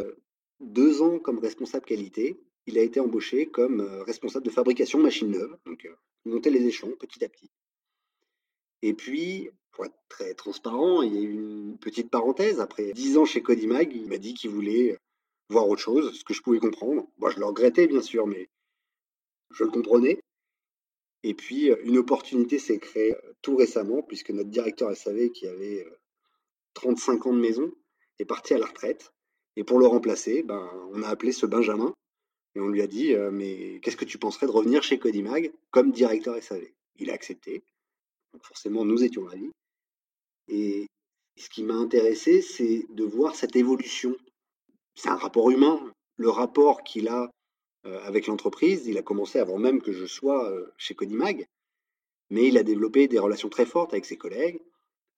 deux 0.61 1.01
ans 1.01 1.19
comme 1.19 1.39
responsable 1.39 1.87
qualité, 1.87 2.39
il 2.67 2.77
a 2.77 2.83
été 2.83 3.01
embauché 3.01 3.47
comme 3.47 3.81
responsable 4.03 4.45
de 4.45 4.51
fabrication 4.51 4.99
machine 4.99 5.31
neuve. 5.31 5.57
Donc, 5.65 5.89
monter 6.27 6.51
les 6.51 6.67
échelons 6.67 6.95
petit 7.01 7.25
à 7.25 7.31
petit. 7.31 7.51
Et 8.83 8.93
puis, 8.93 9.49
pour 9.75 9.85
être 9.85 9.99
très 10.09 10.35
transparent, 10.35 11.03
il 11.03 11.15
y 11.15 11.19
a 11.19 11.21
eu 11.21 11.33
une 11.33 11.77
petite 11.79 12.11
parenthèse. 12.11 12.61
Après 12.61 12.93
dix 12.93 13.19
ans 13.19 13.25
chez 13.25 13.43
Codimag, 13.43 13.93
il 13.95 14.09
m'a 14.09 14.19
dit 14.19 14.35
qu'il 14.35 14.51
voulait 14.51 14.97
voir 15.51 15.69
autre 15.69 15.83
chose, 15.83 16.17
ce 16.17 16.25
que 16.25 16.33
je 16.33 16.43
pouvais 16.43 16.61
comprendre. 16.61 17.07
Moi, 17.19 17.31
je 17.31 17.39
le 17.39 17.45
regrettais, 17.45 17.87
bien 17.87 18.01
sûr, 18.01 18.27
mais 18.27 18.49
je 19.51 19.65
le 19.65 19.71
comprenais. 19.71 20.21
Et 21.23 21.35
puis, 21.35 21.71
une 21.85 21.99
opportunité 21.99 22.59
s'est 22.59 22.79
créée 22.79 23.17
tout 23.43 23.57
récemment, 23.57 24.03
puisque 24.03 24.31
notre 24.31 24.51
directeur 24.51 24.95
SAV, 24.97 25.31
qui 25.31 25.47
avait 25.47 25.87
35 26.75 27.27
ans 27.27 27.33
de 27.33 27.41
maison, 27.41 27.73
est 28.19 28.25
parti 28.25 28.55
à 28.55 28.59
la 28.59 28.67
retraite. 28.67 29.13
Et 29.57 29.65
pour 29.65 29.79
le 29.79 29.87
remplacer, 29.87 30.43
ben, 30.43 30.71
on 30.93 31.03
a 31.03 31.09
appelé 31.09 31.33
ce 31.33 31.47
Benjamin 31.47 31.93
et 32.55 32.61
on 32.61 32.69
lui 32.69 32.83
a 32.83 32.87
dit 32.87 33.15
Mais 33.33 33.81
qu'est-ce 33.81 33.97
que 33.97 34.05
tu 34.05 34.19
penserais 34.19 34.47
de 34.47 34.53
revenir 34.53 34.83
chez 34.83 34.99
Codimag 34.99 35.53
comme 35.71 35.93
directeur 35.93 36.41
SAV 36.43 36.65
Il 36.97 37.11
a 37.11 37.15
accepté. 37.15 37.65
Donc 38.33 38.45
forcément, 38.45 38.85
nous 38.85 39.03
étions 39.03 39.25
ravis. 39.25 39.51
Et 40.57 40.87
ce 41.37 41.49
qui 41.49 41.65
m'a 41.65 41.75
intéressé, 41.75 42.41
c'est 42.41 42.87
de 42.91 43.03
voir 43.03 43.35
cette 43.35 43.57
évolution. 43.57 44.17
C'est 44.95 45.09
un 45.09 45.17
rapport 45.17 45.51
humain. 45.51 45.81
Le 46.17 46.31
rapport 46.31 46.85
qu'il 46.85 47.09
a 47.09 47.29
avec 47.83 48.29
l'entreprise, 48.29 48.87
il 48.87 48.97
a 48.97 49.03
commencé 49.03 49.41
avant 49.41 49.59
même 49.59 49.83
que 49.83 49.93
je 49.93 50.07
sois 50.07 50.51
chez 50.79 50.95
Codimag, 50.95 51.45
mais 52.31 52.47
il 52.47 52.57
a 52.57 52.63
développé 52.63 53.09
des 53.09 53.19
relations 53.19 53.49
très 53.49 53.67
fortes 53.67 53.93
avec 53.93 54.05
ses 54.05 54.17
collègues, 54.17 54.63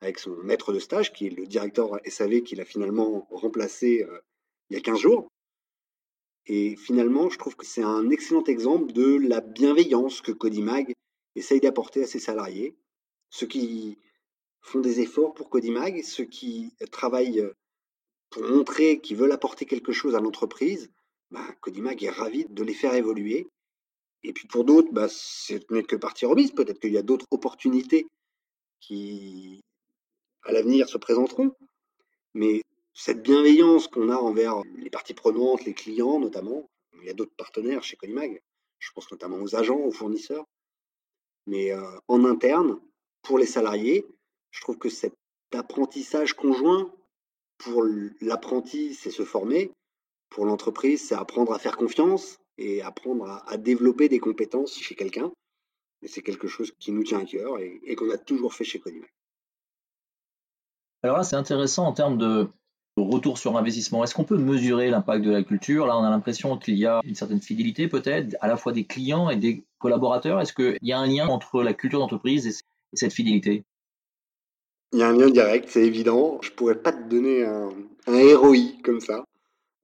avec 0.01 0.19
son 0.19 0.35
maître 0.39 0.73
de 0.73 0.79
stage, 0.79 1.13
qui 1.13 1.27
est 1.27 1.37
le 1.37 1.47
directeur 1.47 2.01
SAV 2.07 2.41
qu'il 2.41 2.63
a 2.63 2.65
finalement 2.65 3.29
remplacé 3.31 4.07
il 4.71 4.75
y 4.75 4.79
a 4.79 4.81
15 4.81 4.99
jours. 4.99 5.29
Et 6.47 6.77
finalement, 6.77 7.29
je 7.29 7.39
trouve 7.39 7.57
que 7.57 7.67
c'est 7.67 7.83
un 7.83 8.09
excellent 8.09 8.45
exemple 8.45 8.93
de 8.93 9.17
la 9.29 9.43
bienveillance 9.43 10.23
que 10.23 10.33
Codimag 10.33 10.93
essaye 11.35 11.61
d'apporter 11.61 12.05
à 12.05 12.07
ses 12.07 12.21
salariés, 12.21 12.75
ceux 13.29 13.47
qui 13.47 13.99
font 14.67 14.81
des 14.81 15.01
efforts 15.01 15.33
pour 15.33 15.49
Codimag, 15.49 16.03
ceux 16.03 16.25
qui 16.25 16.75
travaillent 16.91 17.49
pour 18.31 18.43
montrer 18.43 19.01
qu'ils 19.01 19.17
veulent 19.17 19.33
apporter 19.33 19.65
quelque 19.65 19.93
chose 19.93 20.17
à 20.17 20.21
l'entreprise, 20.21 20.91
bah, 21.31 21.47
Codimag 21.61 22.03
est 22.03 22.11
ravi 22.11 22.47
de 22.49 22.65
les 22.65 22.75
faire 22.75 22.95
évoluer. 22.95 23.47
Et 24.25 24.33
puis 24.33 24.49
pour 24.49 24.65
d'autres, 24.65 24.93
bah, 24.93 25.07
ce 25.09 25.55
n'est 25.71 25.85
que 25.85 25.95
partie 25.95 26.27
remise. 26.27 26.51
Peut-être 26.51 26.81
qu'il 26.81 26.93
y 26.93 26.99
a 26.99 27.03
d'autres 27.03 27.27
opportunités 27.31 28.09
qui, 28.81 29.61
à 30.43 30.51
l'avenir, 30.51 30.89
se 30.89 30.99
présenteront. 30.99 31.53
Mais 32.35 32.63
cette 32.93 33.23
bienveillance 33.23 33.87
qu'on 33.87 34.11
a 34.11 34.17
envers 34.17 34.63
les 34.79 34.91
parties 34.91 35.15
prenantes, 35.15 35.65
les 35.65 35.75
clients 35.75 36.19
notamment, 36.19 36.69
il 37.01 37.07
y 37.07 37.11
a 37.11 37.15
d'autres 37.15 37.37
partenaires 37.37 37.85
chez 37.85 37.97
Codimag, 37.97 38.43
je 38.81 38.91
pense 38.93 39.09
notamment 39.13 39.37
aux 39.37 39.55
agents, 39.55 39.79
aux 39.79 39.93
fournisseurs, 39.93 40.45
mais 41.47 41.73
en 42.09 42.25
interne, 42.25 42.81
pour 43.23 43.39
les 43.39 43.47
salariés, 43.47 44.05
je 44.57 44.63
trouve 44.63 44.79
que 44.79 44.89
cet 44.89 45.15
apprentissage 45.55 46.33
conjoint, 46.33 46.91
pour 47.59 47.85
l'apprenti, 48.21 48.95
c'est 48.95 49.11
se 49.11 49.25
former, 49.25 49.71
pour 50.31 50.47
l'entreprise, 50.47 51.07
c'est 51.07 51.15
apprendre 51.15 51.53
à 51.53 51.59
faire 51.59 51.77
confiance 51.77 52.39
et 52.59 52.83
apprendre 52.83 53.43
à, 53.47 53.57
développer 53.59 54.09
des 54.09 54.19
compétences 54.19 54.75
chez 54.75 54.95
quelqu'un. 54.95 55.31
Et 56.03 56.09
c'est 56.09 56.23
quelque 56.23 56.49
chose 56.49 56.73
qui 56.79 56.93
nous 56.93 57.05
tient 57.05 57.21
à 57.21 57.25
cœur 57.25 57.59
et, 57.59 57.95
qu'on 57.97 58.11
a 58.11 58.19
toujours 58.19 58.55
fait 58.55 58.65
chez 58.65 58.81
Codimag. 58.81 59.09
Alors 61.03 61.19
là, 61.19 61.23
c'est 61.23 61.37
intéressant 61.37 61.87
en 61.87 61.93
termes 61.93 62.19
de 62.19 62.49
retour 62.97 63.39
sur 63.39 63.57
investissement. 63.57 64.05
Est-ce 64.05 64.15
qu'on 64.15 64.25
peut 64.25 64.39
mesurer 64.39 64.89
l'impact 64.89 65.25
de 65.25 65.31
la 65.31 65.43
culture? 65.43 65.87
Là, 65.87 65.99
on 65.99 66.03
a 66.03 66.11
l'impression 66.11 66.57
qu'il 66.59 66.77
y 66.77 66.87
a 66.87 67.01
une 67.05 67.15
certaine 67.15 67.43
fidélité 67.43 67.89
peut-être, 67.89 68.37
à 68.41 68.49
la 68.49 68.57
fois 68.57 68.73
des 68.73 68.85
clients 68.85 69.29
et 69.29 69.37
des 69.37 69.65
collaborateurs. 69.79 70.41
Est-ce 70.41 70.55
qu'il 70.55 70.79
y 70.81 70.93
a 70.93 70.99
un 70.99 71.07
lien 71.07 71.29
entre 71.29 71.63
la 71.63 71.75
culture 71.75 72.01
d'entreprise 72.01 72.47
et 72.47 72.53
cette 72.95 73.13
fidélité? 73.13 73.65
Il 74.93 75.01
y 75.01 75.03
a 75.03 75.09
un 75.09 75.17
lien 75.17 75.31
direct, 75.31 75.69
c'est 75.69 75.85
évident. 75.85 76.41
Je 76.43 76.51
pourrais 76.53 76.81
pas 76.81 76.93
te 76.93 77.03
donner 77.09 77.45
un, 77.45 77.71
un 78.07 78.83
comme 78.83 79.01
ça, 79.01 79.25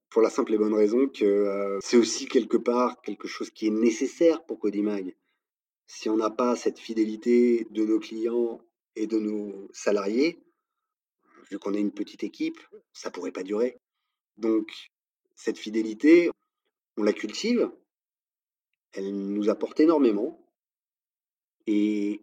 pour 0.09 0.21
la 0.21 0.29
simple 0.29 0.53
et 0.53 0.57
bonne 0.57 0.73
raison 0.73 1.07
que 1.07 1.25
euh, 1.25 1.79
c'est 1.81 1.97
aussi 1.97 2.27
quelque 2.27 2.57
part 2.57 3.01
quelque 3.01 3.27
chose 3.27 3.49
qui 3.49 3.67
est 3.67 3.71
nécessaire 3.71 4.45
pour 4.45 4.59
Codimag. 4.59 5.15
Si 5.87 6.09
on 6.09 6.17
n'a 6.17 6.29
pas 6.29 6.55
cette 6.55 6.79
fidélité 6.79 7.67
de 7.71 7.83
nos 7.83 7.99
clients 7.99 8.61
et 8.95 9.07
de 9.07 9.19
nos 9.19 9.69
salariés, 9.73 10.43
vu 11.51 11.59
qu'on 11.59 11.73
est 11.73 11.81
une 11.81 11.91
petite 11.91 12.23
équipe, 12.23 12.59
ça 12.93 13.11
pourrait 13.11 13.31
pas 13.31 13.43
durer. 13.43 13.77
Donc, 14.37 14.91
cette 15.35 15.57
fidélité, 15.57 16.29
on 16.97 17.03
la 17.03 17.13
cultive, 17.13 17.69
elle 18.93 19.13
nous 19.13 19.49
apporte 19.49 19.79
énormément, 19.79 20.39
et 21.67 22.21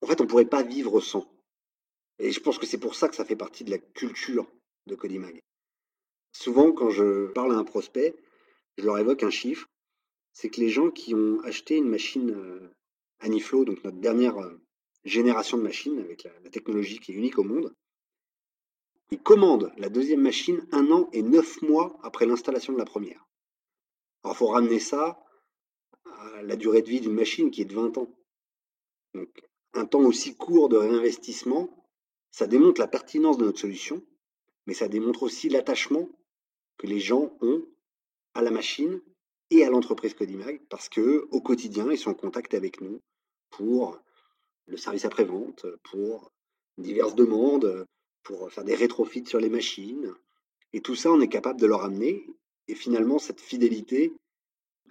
en 0.00 0.06
fait, 0.06 0.20
on 0.20 0.24
ne 0.24 0.28
pourrait 0.28 0.44
pas 0.44 0.62
vivre 0.62 1.00
sans. 1.00 1.31
Et 2.22 2.30
je 2.30 2.38
pense 2.38 2.56
que 2.56 2.66
c'est 2.66 2.78
pour 2.78 2.94
ça 2.94 3.08
que 3.08 3.16
ça 3.16 3.24
fait 3.24 3.34
partie 3.34 3.64
de 3.64 3.70
la 3.72 3.78
culture 3.78 4.46
de 4.86 4.94
Codimag. 4.94 5.40
Souvent, 6.30 6.70
quand 6.70 6.88
je 6.88 7.26
parle 7.32 7.52
à 7.52 7.56
un 7.56 7.64
prospect, 7.64 8.14
je 8.78 8.84
leur 8.84 8.96
évoque 8.98 9.24
un 9.24 9.30
chiffre, 9.30 9.66
c'est 10.32 10.48
que 10.48 10.60
les 10.60 10.68
gens 10.68 10.92
qui 10.92 11.16
ont 11.16 11.40
acheté 11.40 11.76
une 11.76 11.88
machine 11.88 12.30
euh, 12.30 12.70
Aniflow, 13.18 13.64
donc 13.64 13.82
notre 13.82 13.98
dernière 13.98 14.38
euh, 14.38 14.54
génération 15.04 15.58
de 15.58 15.64
machines 15.64 15.98
avec 15.98 16.22
la 16.44 16.50
technologie 16.50 17.00
qui 17.00 17.10
est 17.10 17.16
unique 17.16 17.40
au 17.40 17.42
monde, 17.42 17.74
il 19.10 19.20
commande 19.20 19.72
la 19.76 19.88
deuxième 19.88 20.22
machine 20.22 20.64
un 20.70 20.92
an 20.92 21.08
et 21.12 21.22
neuf 21.22 21.60
mois 21.60 21.98
après 22.04 22.24
l'installation 22.24 22.72
de 22.72 22.78
la 22.78 22.84
première. 22.84 23.26
Alors, 24.22 24.36
il 24.36 24.38
faut 24.38 24.46
ramener 24.46 24.78
ça 24.78 25.20
à 26.04 26.42
la 26.42 26.54
durée 26.54 26.82
de 26.82 26.88
vie 26.88 27.00
d'une 27.00 27.14
machine 27.14 27.50
qui 27.50 27.62
est 27.62 27.64
de 27.64 27.74
20 27.74 27.98
ans. 27.98 28.14
Donc, 29.12 29.28
un 29.74 29.86
temps 29.86 30.02
aussi 30.02 30.36
court 30.36 30.68
de 30.68 30.76
réinvestissement, 30.76 31.81
ça 32.32 32.46
démontre 32.46 32.80
la 32.80 32.88
pertinence 32.88 33.38
de 33.38 33.44
notre 33.44 33.60
solution, 33.60 34.02
mais 34.66 34.74
ça 34.74 34.88
démontre 34.88 35.22
aussi 35.22 35.48
l'attachement 35.48 36.08
que 36.78 36.86
les 36.86 36.98
gens 36.98 37.36
ont 37.40 37.64
à 38.34 38.42
la 38.42 38.50
machine 38.50 39.00
et 39.50 39.64
à 39.64 39.70
l'entreprise 39.70 40.14
Codimag, 40.14 40.62
parce 40.70 40.88
que 40.88 41.28
au 41.30 41.40
quotidien, 41.42 41.90
ils 41.92 41.98
sont 41.98 42.10
en 42.10 42.14
contact 42.14 42.54
avec 42.54 42.80
nous 42.80 43.00
pour 43.50 44.00
le 44.66 44.78
service 44.78 45.04
après-vente, 45.04 45.66
pour 45.84 46.32
diverses 46.78 47.14
demandes, 47.14 47.86
pour 48.22 48.50
faire 48.50 48.64
des 48.64 48.74
rétrofits 48.74 49.26
sur 49.26 49.38
les 49.38 49.50
machines. 49.50 50.14
Et 50.72 50.80
tout 50.80 50.94
ça, 50.94 51.12
on 51.12 51.20
est 51.20 51.28
capable 51.28 51.60
de 51.60 51.66
leur 51.66 51.84
amener. 51.84 52.26
Et 52.66 52.74
finalement, 52.74 53.18
cette 53.18 53.40
fidélité, 53.40 54.14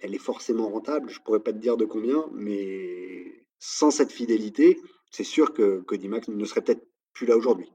elle 0.00 0.14
est 0.14 0.18
forcément 0.18 0.68
rentable. 0.68 1.10
Je 1.10 1.18
ne 1.18 1.24
pourrais 1.24 1.42
pas 1.42 1.52
te 1.52 1.58
dire 1.58 1.76
de 1.76 1.84
combien, 1.84 2.28
mais 2.32 3.46
sans 3.58 3.90
cette 3.90 4.12
fidélité, 4.12 4.80
c'est 5.10 5.24
sûr 5.24 5.52
que 5.52 5.80
Codimax 5.80 6.28
ne 6.28 6.44
serait 6.44 6.62
peut-être 6.62 6.86
plus 7.12 7.26
là 7.26 7.36
aujourd'hui. 7.36 7.72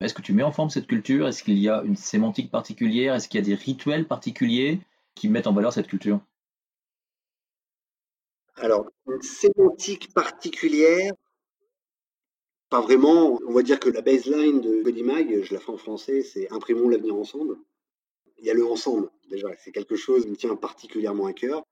Est-ce 0.00 0.14
que 0.14 0.22
tu 0.22 0.32
mets 0.32 0.42
en 0.42 0.52
forme 0.52 0.70
cette 0.70 0.86
culture? 0.86 1.26
Est-ce 1.26 1.42
qu'il 1.42 1.58
y 1.58 1.68
a 1.68 1.82
une 1.82 1.96
sémantique 1.96 2.50
particulière? 2.50 3.14
Est-ce 3.14 3.28
qu'il 3.28 3.40
y 3.40 3.42
a 3.42 3.46
des 3.46 3.54
rituels 3.54 4.06
particuliers 4.06 4.80
qui 5.14 5.28
mettent 5.28 5.46
en 5.46 5.54
valeur 5.54 5.72
cette 5.72 5.86
culture? 5.86 6.20
Alors, 8.56 8.90
une 9.06 9.22
sémantique 9.22 10.12
particulière, 10.12 11.12
pas 12.68 12.80
vraiment. 12.80 13.40
On 13.46 13.52
va 13.52 13.62
dire 13.62 13.80
que 13.80 13.88
la 13.88 14.02
baseline 14.02 14.60
de 14.60 14.82
Codimag, 14.82 15.42
je 15.42 15.54
la 15.54 15.60
fais 15.60 15.70
en 15.70 15.76
français, 15.76 16.22
c'est 16.22 16.50
imprimons 16.52 16.88
l'avenir 16.88 17.14
ensemble. 17.14 17.56
Il 18.38 18.44
y 18.44 18.50
a 18.50 18.54
le 18.54 18.66
ensemble, 18.66 19.10
déjà. 19.28 19.48
C'est 19.58 19.72
quelque 19.72 19.96
chose 19.96 20.24
qui 20.24 20.30
me 20.30 20.36
tient 20.36 20.56
particulièrement 20.56 21.26
à 21.26 21.32
cœur. 21.32 21.62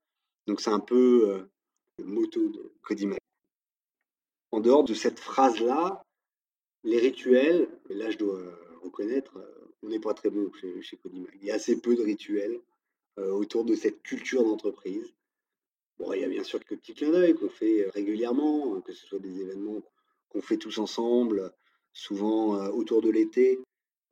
Donc 0.46 0.60
c'est 0.60 0.70
un 0.70 0.80
peu 0.80 1.28
euh, 1.28 1.50
le 1.98 2.04
motto 2.04 2.48
de 2.48 2.72
Codimag. 2.82 3.18
En 4.52 4.60
dehors 4.60 4.84
de 4.84 4.94
cette 4.94 5.18
phrase-là, 5.18 6.04
les 6.84 6.98
rituels, 6.98 7.68
et 7.88 7.94
là 7.94 8.10
je 8.10 8.18
dois 8.18 8.40
reconnaître, 8.82 9.38
euh, 9.38 9.72
on 9.82 9.88
n'est 9.88 9.98
pas 9.98 10.14
très 10.14 10.30
bon 10.30 10.52
chez, 10.60 10.82
chez. 10.82 10.98
Il 11.12 11.44
y 11.44 11.50
a 11.50 11.54
assez 11.54 11.80
peu 11.80 11.96
de 11.96 12.02
rituels 12.02 12.60
euh, 13.18 13.32
autour 13.32 13.64
de 13.64 13.74
cette 13.74 14.02
culture 14.02 14.44
d'entreprise. 14.44 15.12
Bon, 15.98 16.12
il 16.12 16.20
y 16.20 16.24
a 16.24 16.28
bien 16.28 16.44
sûr 16.44 16.60
quelques 16.60 16.80
petits 16.80 16.94
clins 16.94 17.10
d'œil 17.10 17.34
qu'on 17.34 17.48
fait 17.48 17.88
régulièrement, 17.90 18.80
que 18.80 18.92
ce 18.92 19.06
soit 19.06 19.18
des 19.18 19.40
événements 19.40 19.82
qu'on 20.28 20.42
fait 20.42 20.56
tous 20.56 20.78
ensemble, 20.78 21.52
souvent 21.92 22.56
euh, 22.56 22.70
autour 22.70 23.02
de 23.02 23.10
l'été, 23.10 23.60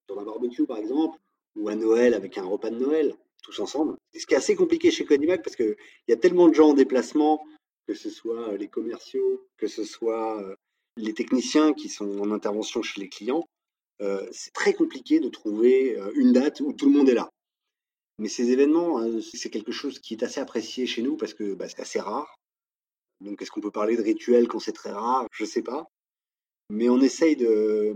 sur 0.08 0.18
un 0.20 0.24
barbecue 0.24 0.66
par 0.66 0.78
exemple, 0.78 1.18
ou 1.56 1.68
à 1.68 1.74
Noël 1.74 2.14
avec 2.14 2.38
un 2.38 2.44
repas 2.44 2.70
de 2.70 2.78
Noël, 2.78 3.14
tous 3.42 3.58
ensemble. 3.60 3.96
ce 4.14 4.26
qui 4.26 4.34
est 4.34 4.38
assez 4.38 4.56
compliqué 4.56 4.90
chez 4.90 5.04
Codimac 5.04 5.42
parce 5.42 5.56
qu'il 5.56 5.76
y 6.08 6.12
a 6.12 6.16
tellement 6.16 6.48
de 6.48 6.54
gens 6.54 6.70
en 6.70 6.74
déplacement, 6.74 7.42
que 7.90 7.96
ce 7.96 8.08
soit 8.08 8.50
euh, 8.50 8.56
les 8.56 8.68
commerciaux, 8.68 9.48
que 9.56 9.66
ce 9.66 9.82
soit 9.82 10.40
euh, 10.40 10.54
les 10.96 11.12
techniciens 11.12 11.74
qui 11.74 11.88
sont 11.88 12.20
en 12.20 12.30
intervention 12.30 12.82
chez 12.82 13.00
les 13.00 13.08
clients, 13.08 13.48
c'est 14.32 14.54
très 14.54 14.72
compliqué 14.72 15.20
de 15.20 15.28
trouver 15.28 16.00
une 16.14 16.32
date 16.32 16.60
où 16.60 16.72
tout 16.72 16.86
le 16.86 16.92
monde 16.92 17.10
est 17.10 17.14
là. 17.14 17.28
Mais 18.18 18.28
ces 18.28 18.50
événements, 18.50 18.98
c'est 19.20 19.50
quelque 19.50 19.72
chose 19.72 19.98
qui 19.98 20.14
est 20.14 20.22
assez 20.22 20.40
apprécié 20.40 20.86
chez 20.86 21.02
nous 21.02 21.18
parce 21.18 21.34
que 21.34 21.52
bah, 21.52 21.68
c'est 21.68 21.80
assez 21.80 22.00
rare. 22.00 22.34
Donc, 23.20 23.42
est-ce 23.42 23.50
qu'on 23.50 23.60
peut 23.60 23.70
parler 23.70 23.98
de 23.98 24.02
rituel 24.02 24.48
quand 24.48 24.58
c'est 24.58 24.72
très 24.72 24.90
rare? 24.90 25.26
Je 25.32 25.44
ne 25.44 25.48
sais 25.48 25.60
pas. 25.60 25.84
Mais 26.70 26.88
on 26.88 26.98
essaye 27.02 27.36
de, 27.36 27.94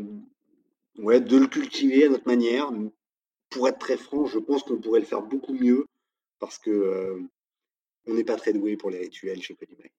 ouais, 0.99 1.23
de 1.23 1.39
le 1.39 1.47
cultiver 1.47 2.05
à 2.05 2.11
notre 2.11 2.29
manière. 2.29 2.71
Pour 3.49 3.67
être 3.67 3.79
très 3.79 3.97
franc, 3.97 4.27
je 4.27 4.39
pense 4.39 4.63
qu'on 4.63 4.83
pourrait 4.83 5.01
le 5.01 5.07
faire 5.07 5.23
beaucoup 5.23 5.55
mieux 5.55 5.87
parce 6.39 6.59
que 6.59 6.71
euh, 6.71 7.19
on 8.07 8.15
n'est 8.15 8.25
pas 8.25 8.37
très 8.37 8.53
doué 8.53 8.77
pour 8.77 8.91
les 8.91 8.99
rituels 8.99 9.43
chez 9.43 9.55
Codimag. 9.55 9.91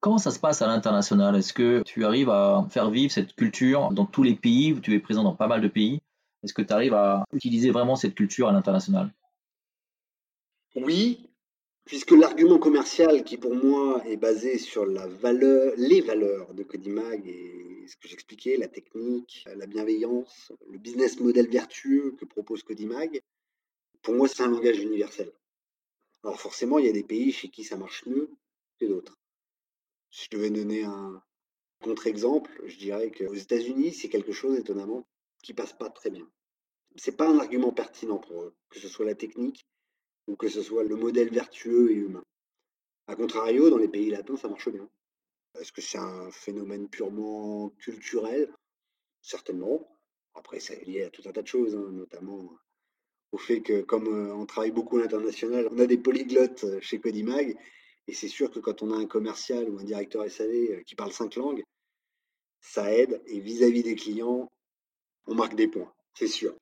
Comment 0.00 0.18
ça 0.18 0.30
se 0.30 0.38
passe 0.38 0.60
à 0.60 0.66
l'international? 0.66 1.34
Est-ce 1.34 1.54
que 1.54 1.82
tu 1.82 2.04
arrives 2.04 2.28
à 2.28 2.66
faire 2.70 2.90
vivre 2.90 3.10
cette 3.10 3.34
culture 3.34 3.90
dans 3.90 4.04
tous 4.04 4.22
les 4.22 4.34
pays 4.34 4.78
Tu 4.82 4.94
es 4.94 5.00
présent 5.00 5.22
dans 5.22 5.34
pas 5.34 5.46
mal 5.46 5.62
de 5.62 5.68
pays? 5.68 6.00
Est-ce 6.42 6.52
que 6.52 6.60
tu 6.60 6.72
arrives 6.74 6.92
à 6.92 7.24
utiliser 7.32 7.70
vraiment 7.70 7.96
cette 7.96 8.14
culture 8.14 8.48
à 8.48 8.52
l'international? 8.52 9.10
Oui, 10.76 11.30
puisque 11.86 12.10
l'argument 12.10 12.58
commercial 12.58 13.24
qui 13.24 13.38
pour 13.38 13.54
moi 13.54 14.02
est 14.06 14.16
basé 14.16 14.58
sur 14.58 14.84
la 14.84 15.06
valeur, 15.06 15.72
les 15.78 16.02
valeurs 16.02 16.52
de 16.52 16.62
Codimag 16.62 17.26
et 17.26 17.86
ce 17.86 17.96
que 17.96 18.08
j'expliquais, 18.08 18.56
la 18.58 18.68
technique, 18.68 19.46
la 19.56 19.66
bienveillance, 19.66 20.52
le 20.70 20.78
business 20.78 21.18
model 21.18 21.48
vertueux 21.48 22.14
que 22.18 22.26
propose 22.26 22.62
Codimag, 22.62 23.22
pour 24.02 24.14
moi 24.14 24.28
c'est 24.28 24.42
un 24.42 24.48
langage 24.48 24.80
universel. 24.80 25.32
Alors 26.24 26.40
forcément, 26.40 26.78
il 26.78 26.86
y 26.86 26.88
a 26.88 26.92
des 26.92 27.04
pays 27.04 27.32
chez 27.32 27.50
qui 27.50 27.64
ça 27.64 27.76
marche 27.76 28.06
mieux 28.06 28.30
que 28.80 28.86
d'autres. 28.86 29.18
Si 30.10 30.24
je 30.24 30.36
devais 30.36 30.50
donner 30.50 30.84
un 30.84 31.22
contre-exemple, 31.82 32.50
je 32.64 32.78
dirais 32.78 33.10
qu'aux 33.10 33.34
États-Unis, 33.34 33.92
c'est 33.92 34.08
quelque 34.08 34.32
chose 34.32 34.58
étonnamment 34.58 35.06
qui 35.42 35.52
passe 35.52 35.74
pas 35.74 35.90
très 35.90 36.10
bien. 36.10 36.26
C'est 36.96 37.16
pas 37.16 37.28
un 37.28 37.38
argument 37.38 37.72
pertinent 37.72 38.18
pour 38.18 38.42
eux, 38.42 38.54
que 38.70 38.78
ce 38.78 38.88
soit 38.88 39.04
la 39.04 39.14
technique 39.14 39.66
ou 40.26 40.36
que 40.36 40.48
ce 40.48 40.62
soit 40.62 40.84
le 40.84 40.96
modèle 40.96 41.28
vertueux 41.28 41.90
et 41.90 41.94
humain. 41.94 42.24
A 43.06 43.16
contrario, 43.16 43.68
dans 43.68 43.76
les 43.76 43.88
pays 43.88 44.08
latins, 44.08 44.36
ça 44.36 44.48
marche 44.48 44.70
bien. 44.70 44.88
Est-ce 45.60 45.72
que 45.72 45.82
c'est 45.82 45.98
un 45.98 46.30
phénomène 46.30 46.88
purement 46.88 47.68
culturel? 47.78 48.50
Certainement. 49.20 49.86
Après, 50.32 50.58
c'est 50.58 50.84
lié 50.86 51.02
à 51.02 51.10
tout 51.10 51.22
un 51.26 51.32
tas 51.32 51.42
de 51.42 51.46
choses, 51.46 51.74
hein, 51.74 51.90
notamment 51.92 52.56
au 53.34 53.36
fait 53.36 53.62
que, 53.62 53.82
comme 53.82 54.06
euh, 54.06 54.32
on 54.32 54.46
travaille 54.46 54.70
beaucoup 54.70 54.98
à 54.98 55.00
l'international, 55.00 55.68
on 55.72 55.78
a 55.80 55.86
des 55.86 55.98
polyglottes 55.98 56.62
euh, 56.62 56.80
chez 56.80 57.00
Codimag. 57.00 57.58
Et 58.06 58.14
c'est 58.14 58.28
sûr 58.28 58.48
que 58.48 58.60
quand 58.60 58.80
on 58.82 58.92
a 58.92 58.96
un 58.96 59.06
commercial 59.06 59.68
ou 59.68 59.80
un 59.80 59.82
directeur 59.82 60.30
SAV 60.30 60.50
euh, 60.50 60.82
qui 60.86 60.94
parle 60.94 61.12
cinq 61.12 61.34
langues, 61.34 61.64
ça 62.60 62.94
aide. 62.94 63.20
Et 63.26 63.40
vis-à-vis 63.40 63.82
des 63.82 63.96
clients, 63.96 64.48
on 65.26 65.34
marque 65.34 65.56
des 65.56 65.66
points, 65.66 65.92
c'est 66.16 66.28
sûr. 66.28 66.54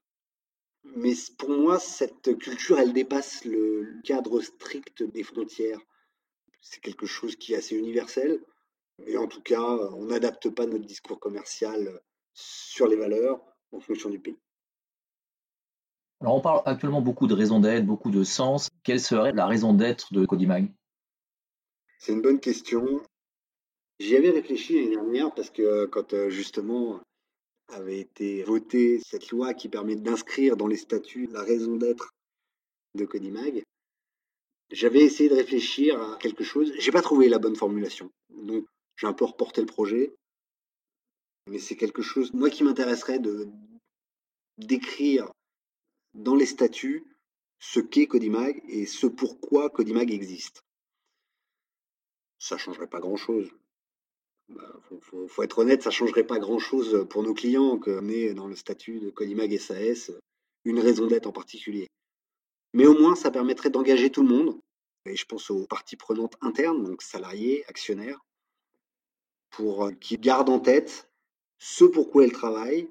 Mais 0.96 1.12
pour 1.36 1.50
moi, 1.50 1.78
cette 1.78 2.38
culture, 2.38 2.78
elle 2.78 2.94
dépasse 2.94 3.44
le 3.44 4.00
cadre 4.02 4.40
strict 4.40 5.02
des 5.02 5.24
frontières. 5.24 5.80
C'est 6.62 6.80
quelque 6.80 7.06
chose 7.06 7.36
qui 7.36 7.52
est 7.52 7.56
assez 7.56 7.76
universel. 7.76 8.42
Et 9.06 9.18
en 9.18 9.26
tout 9.26 9.42
cas, 9.42 9.60
on 9.60 10.06
n'adapte 10.06 10.48
pas 10.48 10.64
notre 10.64 10.86
discours 10.86 11.20
commercial 11.20 12.00
sur 12.32 12.86
les 12.86 12.96
valeurs 12.96 13.42
en 13.72 13.80
fonction 13.80 14.08
du 14.08 14.20
pays. 14.20 14.38
Alors, 16.22 16.36
on 16.36 16.40
parle 16.40 16.62
actuellement 16.66 17.00
beaucoup 17.00 17.26
de 17.26 17.34
raison 17.34 17.58
d'être, 17.58 17.84
beaucoup 17.84 18.12
de 18.12 18.22
sens. 18.22 18.68
Quelle 18.84 19.00
serait 19.00 19.32
la 19.32 19.44
raison 19.44 19.74
d'être 19.74 20.12
de 20.12 20.24
Codimag 20.24 20.72
C'est 21.98 22.12
une 22.12 22.22
bonne 22.22 22.38
question. 22.38 23.02
J'y 23.98 24.16
avais 24.16 24.30
réfléchi 24.30 24.76
l'année 24.76 24.94
dernière 24.94 25.34
parce 25.34 25.50
que 25.50 25.86
quand 25.86 26.28
justement 26.28 27.00
avait 27.72 27.98
été 27.98 28.44
votée 28.44 29.00
cette 29.04 29.30
loi 29.30 29.52
qui 29.52 29.68
permet 29.68 29.96
d'inscrire 29.96 30.56
dans 30.56 30.68
les 30.68 30.76
statuts 30.76 31.26
la 31.32 31.42
raison 31.42 31.74
d'être 31.74 32.10
de 32.94 33.04
Codimag, 33.04 33.64
j'avais 34.70 35.00
essayé 35.00 35.28
de 35.28 35.34
réfléchir 35.34 36.00
à 36.00 36.18
quelque 36.18 36.44
chose. 36.44 36.72
J'ai 36.78 36.92
pas 36.92 37.02
trouvé 37.02 37.28
la 37.28 37.40
bonne 37.40 37.56
formulation. 37.56 38.12
Donc, 38.30 38.64
j'ai 38.94 39.08
un 39.08 39.12
peu 39.12 39.24
reporté 39.24 39.60
le 39.60 39.66
projet. 39.66 40.14
Mais 41.50 41.58
c'est 41.58 41.74
quelque 41.74 42.02
chose, 42.02 42.32
moi, 42.32 42.48
qui 42.48 42.62
m'intéresserait 42.62 43.18
de 43.18 43.48
d'écrire 44.58 45.32
dans 46.14 46.34
les 46.34 46.46
statuts 46.46 47.04
ce 47.58 47.80
qu'est 47.80 48.06
Codimag 48.06 48.62
et 48.68 48.86
ce 48.86 49.06
pourquoi 49.06 49.70
Codimag 49.70 50.10
existe. 50.10 50.64
Ça 52.38 52.58
changerait 52.58 52.88
pas 52.88 53.00
grand-chose. 53.00 53.50
Il 54.48 54.56
bah, 54.56 54.80
faut, 55.28 55.42
être 55.42 55.60
honnête, 55.60 55.82
ça 55.82 55.90
changerait 55.90 56.26
pas 56.26 56.38
grand-chose 56.38 57.06
pour 57.08 57.22
nos 57.22 57.34
clients 57.34 57.78
qu'on 57.78 58.08
ait 58.08 58.34
dans 58.34 58.48
le 58.48 58.56
statut 58.56 58.98
de 58.98 59.10
Codimag 59.10 59.56
SAS 59.58 60.10
une 60.64 60.80
raison 60.80 61.06
d'être 61.06 61.26
en 61.26 61.32
particulier. 61.32 61.88
Mais 62.72 62.86
au 62.86 62.98
moins, 62.98 63.14
ça 63.14 63.30
permettrait 63.30 63.70
d'engager 63.70 64.10
tout 64.10 64.22
le 64.22 64.28
monde, 64.28 64.58
et 65.06 65.16
je 65.16 65.24
pense 65.24 65.50
aux 65.50 65.66
parties 65.66 65.96
prenantes 65.96 66.36
internes, 66.40 66.84
donc 66.84 67.02
salariés, 67.02 67.64
actionnaires, 67.68 68.20
pour 69.50 69.90
qu'ils 70.00 70.20
gardent 70.20 70.50
en 70.50 70.60
tête 70.60 71.10
ce 71.58 71.84
pourquoi 71.84 72.24
elles 72.24 72.32
travaillent 72.32 72.90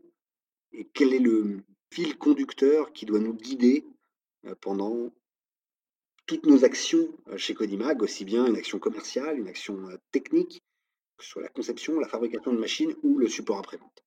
et 0.71 0.87
quel 0.93 1.13
est 1.13 1.19
le 1.19 1.61
fil 1.91 2.17
conducteur 2.17 2.93
qui 2.93 3.05
doit 3.05 3.19
nous 3.19 3.33
guider 3.33 3.85
pendant 4.61 5.11
toutes 6.25 6.45
nos 6.45 6.63
actions 6.65 7.07
chez 7.37 7.53
Codimag, 7.53 8.01
aussi 8.01 8.25
bien 8.25 8.45
une 8.47 8.55
action 8.55 8.79
commerciale, 8.79 9.37
une 9.37 9.47
action 9.47 9.77
technique, 10.11 10.63
sur 11.19 11.39
la 11.39 11.47
conception, 11.47 11.99
la 11.99 12.07
fabrication 12.07 12.53
de 12.53 12.59
machines 12.59 12.95
ou 13.03 13.17
le 13.17 13.27
support 13.27 13.59
après-vente. 13.59 14.03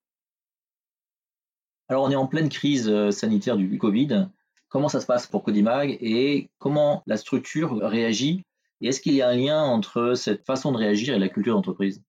Alors, 1.89 2.05
on 2.05 2.11
est 2.11 2.17
en 2.17 2.27
pleine 2.27 2.49
crise 2.49 2.89
euh, 2.89 3.11
sanitaire 3.11 3.57
du 3.57 3.79
Covid. 3.79 4.29
Comment 4.69 4.89
ça 4.89 5.01
se 5.01 5.07
passe 5.07 5.27
pour 5.27 5.45
Codimag 5.45 5.99
et 6.01 6.51
comment 6.59 7.03
la 7.07 7.17
structure 7.17 7.77
réagit? 7.77 8.43
Et 8.81 8.89
est-ce 8.89 9.01
qu'il 9.01 9.15
y 9.15 9.23
a 9.23 9.29
un 9.29 9.37
lien 9.37 9.63
entre 9.63 10.15
cette 10.15 10.45
façon 10.45 10.73
de 10.73 10.79
réagir 10.79 11.15
et 11.15 11.19
la 11.19 11.29
culture 11.29 11.55
d'entreprise? 11.55 12.03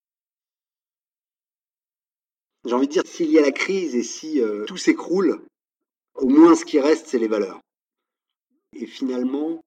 J'ai 2.66 2.74
envie 2.74 2.88
de 2.88 2.94
dire, 2.94 3.06
s'il 3.06 3.30
y 3.30 3.38
a 3.38 3.42
la 3.42 3.52
crise 3.52 3.96
et 3.96 4.02
si 4.02 4.42
euh, 4.42 4.66
tout 4.66 4.78
s'écroule, 4.78 5.46
au 6.16 6.28
moins 6.28 6.56
ce 6.56 6.66
qui 6.66 6.80
reste, 6.80 7.08
c'est 7.08 7.20
les 7.20 7.28
valeurs. 7.28 7.62
Et 8.74 8.86
finalement, 8.86 9.64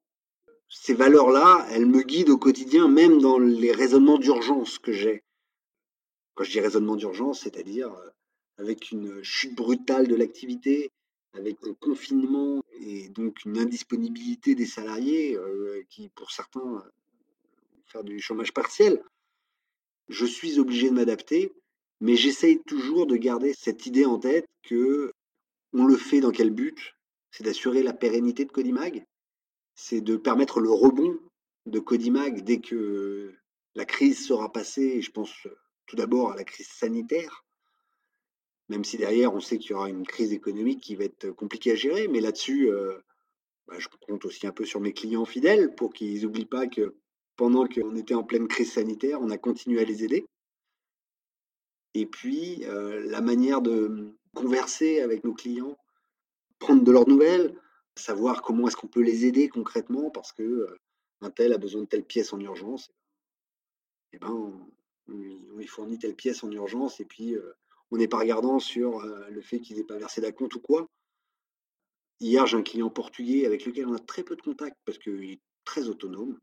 ces 0.68 0.94
valeurs-là, 0.94 1.66
elles 1.70 1.86
me 1.86 2.02
guident 2.02 2.30
au 2.30 2.38
quotidien, 2.38 2.88
même 2.88 3.20
dans 3.20 3.38
les 3.38 3.72
raisonnements 3.72 4.18
d'urgence 4.18 4.78
que 4.78 4.92
j'ai. 4.92 5.22
Quand 6.34 6.44
je 6.44 6.52
dis 6.52 6.60
raisonnement 6.60 6.96
d'urgence, 6.96 7.40
c'est-à-dire 7.40 7.92
euh, 7.92 8.10
avec 8.58 8.90
une 8.90 9.22
chute 9.22 9.54
brutale 9.54 10.08
de 10.08 10.14
l'activité, 10.14 10.90
avec 11.32 11.56
un 11.66 11.74
confinement 11.74 12.62
et 12.80 13.08
donc 13.08 13.44
une 13.44 13.58
indisponibilité 13.58 14.54
des 14.54 14.66
salariés 14.66 15.36
euh, 15.36 15.82
qui, 15.88 16.08
pour 16.10 16.30
certains, 16.30 16.60
euh, 16.60 16.90
faire 17.86 18.04
du 18.04 18.20
chômage 18.20 18.52
partiel, 18.52 19.02
je 20.08 20.26
suis 20.26 20.58
obligé 20.58 20.90
de 20.90 20.94
m'adapter, 20.94 21.52
mais 22.00 22.16
j'essaye 22.16 22.62
toujours 22.62 23.06
de 23.06 23.16
garder 23.16 23.52
cette 23.54 23.86
idée 23.86 24.04
en 24.04 24.18
tête 24.18 24.46
que 24.62 25.12
on 25.72 25.86
le 25.86 25.96
fait 25.96 26.20
dans 26.20 26.30
quel 26.30 26.50
but? 26.50 26.94
C'est 27.30 27.44
d'assurer 27.44 27.82
la 27.82 27.92
pérennité 27.92 28.44
de 28.44 28.50
Codimag, 28.52 29.04
c'est 29.74 30.00
de 30.00 30.16
permettre 30.16 30.60
le 30.60 30.70
rebond 30.70 31.18
de 31.66 31.78
Codimag 31.78 32.42
dès 32.42 32.60
que 32.60 33.34
la 33.74 33.84
crise 33.84 34.26
sera 34.26 34.50
passée. 34.50 35.02
Je 35.02 35.10
pense 35.10 35.46
tout 35.86 35.96
d'abord 35.96 36.32
à 36.32 36.36
la 36.36 36.44
crise 36.44 36.68
sanitaire, 36.68 37.44
même 38.68 38.84
si 38.84 38.96
derrière 38.96 39.34
on 39.34 39.40
sait 39.40 39.58
qu'il 39.58 39.72
y 39.72 39.74
aura 39.74 39.88
une 39.88 40.06
crise 40.06 40.32
économique 40.32 40.82
qui 40.82 40.96
va 40.96 41.04
être 41.04 41.30
compliquée 41.30 41.72
à 41.72 41.76
gérer, 41.76 42.08
mais 42.08 42.20
là-dessus, 42.20 42.70
euh, 42.70 42.98
bah, 43.66 43.78
je 43.78 43.88
compte 44.00 44.24
aussi 44.24 44.46
un 44.46 44.52
peu 44.52 44.64
sur 44.64 44.80
mes 44.80 44.92
clients 44.92 45.24
fidèles 45.24 45.74
pour 45.74 45.92
qu'ils 45.92 46.22
n'oublient 46.22 46.46
pas 46.46 46.66
que 46.66 46.96
pendant 47.36 47.66
qu'on 47.68 47.94
était 47.94 48.14
en 48.14 48.24
pleine 48.24 48.48
crise 48.48 48.72
sanitaire, 48.72 49.20
on 49.20 49.30
a 49.30 49.38
continué 49.38 49.80
à 49.80 49.84
les 49.84 50.04
aider. 50.04 50.26
Et 51.94 52.06
puis, 52.06 52.64
euh, 52.64 53.00
la 53.06 53.20
manière 53.20 53.62
de 53.62 54.12
converser 54.38 55.00
avec 55.00 55.24
nos 55.24 55.34
clients, 55.34 55.76
prendre 56.58 56.84
de 56.84 56.92
leurs 56.92 57.08
nouvelles, 57.08 57.54
savoir 57.96 58.42
comment 58.42 58.68
est-ce 58.68 58.76
qu'on 58.76 58.86
peut 58.86 59.02
les 59.02 59.24
aider 59.24 59.48
concrètement 59.48 60.10
parce 60.10 60.32
que 60.32 60.42
euh, 60.42 60.78
un 61.20 61.30
tel 61.30 61.52
a 61.52 61.58
besoin 61.58 61.82
de 61.82 61.86
telle 61.86 62.04
pièce 62.04 62.32
en 62.32 62.38
urgence. 62.38 62.90
Et 64.12 64.16
eh 64.16 64.18
ben, 64.18 64.30
on 64.30 65.56
lui 65.56 65.66
fournit 65.66 65.98
telle 65.98 66.14
pièce 66.14 66.44
en 66.44 66.50
urgence 66.50 67.00
et 67.00 67.04
puis 67.04 67.34
on 67.90 67.96
n'est 67.96 68.08
pas 68.08 68.18
regardant 68.18 68.58
sur 68.58 69.00
le 69.00 69.40
fait 69.42 69.60
qu'ils 69.60 69.76
n'aient 69.76 69.84
pas 69.84 69.98
versé 69.98 70.20
d'acompte 70.20 70.54
ou 70.54 70.60
quoi. 70.60 70.86
Hier, 72.20 72.46
j'ai 72.46 72.56
un 72.56 72.62
client 72.62 72.88
portugais 72.88 73.44
avec 73.44 73.66
lequel 73.66 73.86
on 73.86 73.94
a 73.94 73.98
très 73.98 74.22
peu 74.22 74.36
de 74.36 74.42
contact 74.42 74.76
parce 74.84 74.98
qu'il 74.98 75.32
est 75.32 75.40
très 75.64 75.88
autonome, 75.88 76.38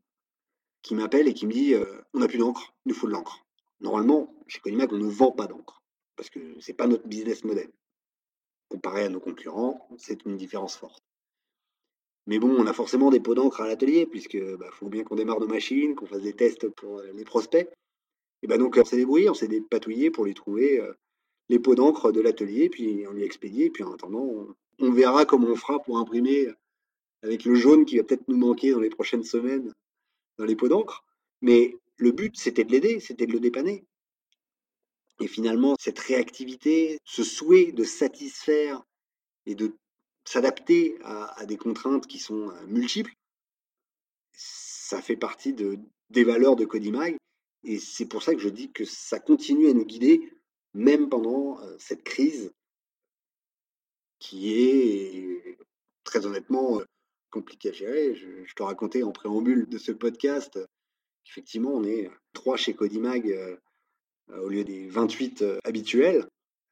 qui 0.82 0.94
m'appelle 0.94 1.26
et 1.26 1.34
qui 1.34 1.46
me 1.46 1.52
dit 1.52 1.74
On 2.12 2.20
n'a 2.20 2.28
plus 2.28 2.38
d'encre, 2.38 2.74
il 2.84 2.90
nous 2.90 2.94
faut 2.94 3.08
de 3.08 3.12
l'encre. 3.12 3.44
Normalement, 3.80 4.32
chez 4.46 4.60
Conimac, 4.60 4.92
on 4.92 4.98
ne 4.98 5.08
vend 5.08 5.32
pas 5.32 5.46
d'encre 5.46 5.82
parce 6.16 6.30
que 6.30 6.60
ce 6.60 6.70
n'est 6.70 6.76
pas 6.76 6.86
notre 6.86 7.06
business 7.06 7.44
model. 7.44 7.70
Comparé 8.68 9.04
à 9.04 9.08
nos 9.08 9.20
concurrents, 9.20 9.88
c'est 9.96 10.24
une 10.24 10.36
différence 10.36 10.76
forte. 10.76 11.02
Mais 12.26 12.38
bon, 12.38 12.50
on 12.58 12.66
a 12.66 12.72
forcément 12.72 13.10
des 13.10 13.20
pots 13.20 13.34
d'encre 13.34 13.60
à 13.60 13.68
l'atelier, 13.68 14.06
puisque 14.06 14.38
bah, 14.56 14.68
faut 14.72 14.88
bien 14.88 15.04
qu'on 15.04 15.14
démarre 15.14 15.38
nos 15.38 15.46
machines, 15.46 15.94
qu'on 15.94 16.06
fasse 16.06 16.22
des 16.22 16.32
tests 16.32 16.68
pour 16.68 17.00
les 17.00 17.24
prospects. 17.24 17.68
Et 18.42 18.46
ben 18.46 18.58
donc 18.58 18.76
on 18.76 18.84
s'est 18.84 18.96
débrouillé, 18.96 19.30
on 19.30 19.34
s'est 19.34 19.48
dépatouillé 19.48 20.10
pour 20.10 20.24
lui 20.24 20.34
trouver 20.34 20.80
euh, 20.80 20.92
les 21.48 21.58
pots 21.58 21.74
d'encre 21.74 22.12
de 22.12 22.20
l'atelier, 22.20 22.68
puis 22.68 23.06
on 23.08 23.12
lui 23.12 23.22
a 23.22 23.26
expédié, 23.26 23.70
puis 23.70 23.84
en 23.84 23.92
attendant, 23.92 24.46
on, 24.78 24.90
verra 24.90 25.24
comment 25.24 25.48
on 25.48 25.56
fera 25.56 25.80
pour 25.82 25.98
imprimer 25.98 26.48
avec 27.22 27.44
le 27.44 27.54
jaune 27.54 27.84
qui 27.84 27.96
va 27.96 28.04
peut-être 28.04 28.28
nous 28.28 28.36
manquer 28.36 28.72
dans 28.72 28.80
les 28.80 28.90
prochaines 28.90 29.24
semaines 29.24 29.72
dans 30.38 30.44
les 30.44 30.56
pots 30.56 30.68
d'encre. 30.68 31.04
Mais 31.40 31.76
le 31.96 32.12
but, 32.12 32.36
c'était 32.36 32.64
de 32.64 32.72
l'aider, 32.72 33.00
c'était 33.00 33.26
de 33.26 33.32
le 33.32 33.40
dépanner. 33.40 33.84
Et 35.20 35.28
finalement, 35.28 35.76
cette 35.78 35.98
réactivité, 35.98 36.98
ce 37.04 37.24
souhait 37.24 37.72
de 37.72 37.84
satisfaire 37.84 38.82
et 39.46 39.54
de 39.54 39.74
s'adapter 40.24 40.98
à, 41.04 41.46
des 41.46 41.56
contraintes 41.56 42.06
qui 42.06 42.18
sont 42.18 42.50
euh, 42.50 42.66
multiples, 42.66 43.12
ça 44.32 45.00
fait 45.00 45.16
partie 45.16 45.54
de, 45.54 45.78
des 46.10 46.24
valeurs 46.24 46.56
de 46.56 46.64
Codimag. 46.64 47.16
Et 47.64 47.78
c'est 47.78 48.06
pour 48.06 48.22
ça 48.22 48.34
que 48.34 48.40
je 48.40 48.48
dis 48.48 48.70
que 48.70 48.84
ça 48.84 49.18
continue 49.18 49.68
à 49.68 49.72
nous 49.72 49.84
guider, 49.84 50.32
même 50.74 51.08
pendant 51.08 51.60
euh, 51.60 51.76
cette 51.78 52.04
crise 52.04 52.52
qui 54.18 54.52
est 54.52 55.58
très 56.04 56.26
honnêtement 56.26 56.80
euh, 56.80 56.84
compliquée 57.30 57.70
à 57.70 57.72
gérer. 57.72 58.14
Je, 58.14 58.52
te 58.54 58.62
racontais 58.62 59.02
en 59.02 59.12
préambule 59.12 59.68
de 59.68 59.78
ce 59.78 59.92
podcast 59.92 60.58
qu'effectivement, 61.24 61.72
on 61.72 61.84
est 61.84 62.10
trois 62.32 62.56
chez 62.56 62.74
Codimag 62.74 63.58
au 64.32 64.48
lieu 64.48 64.64
des 64.64 64.88
28 64.88 65.44
habituels. 65.64 66.26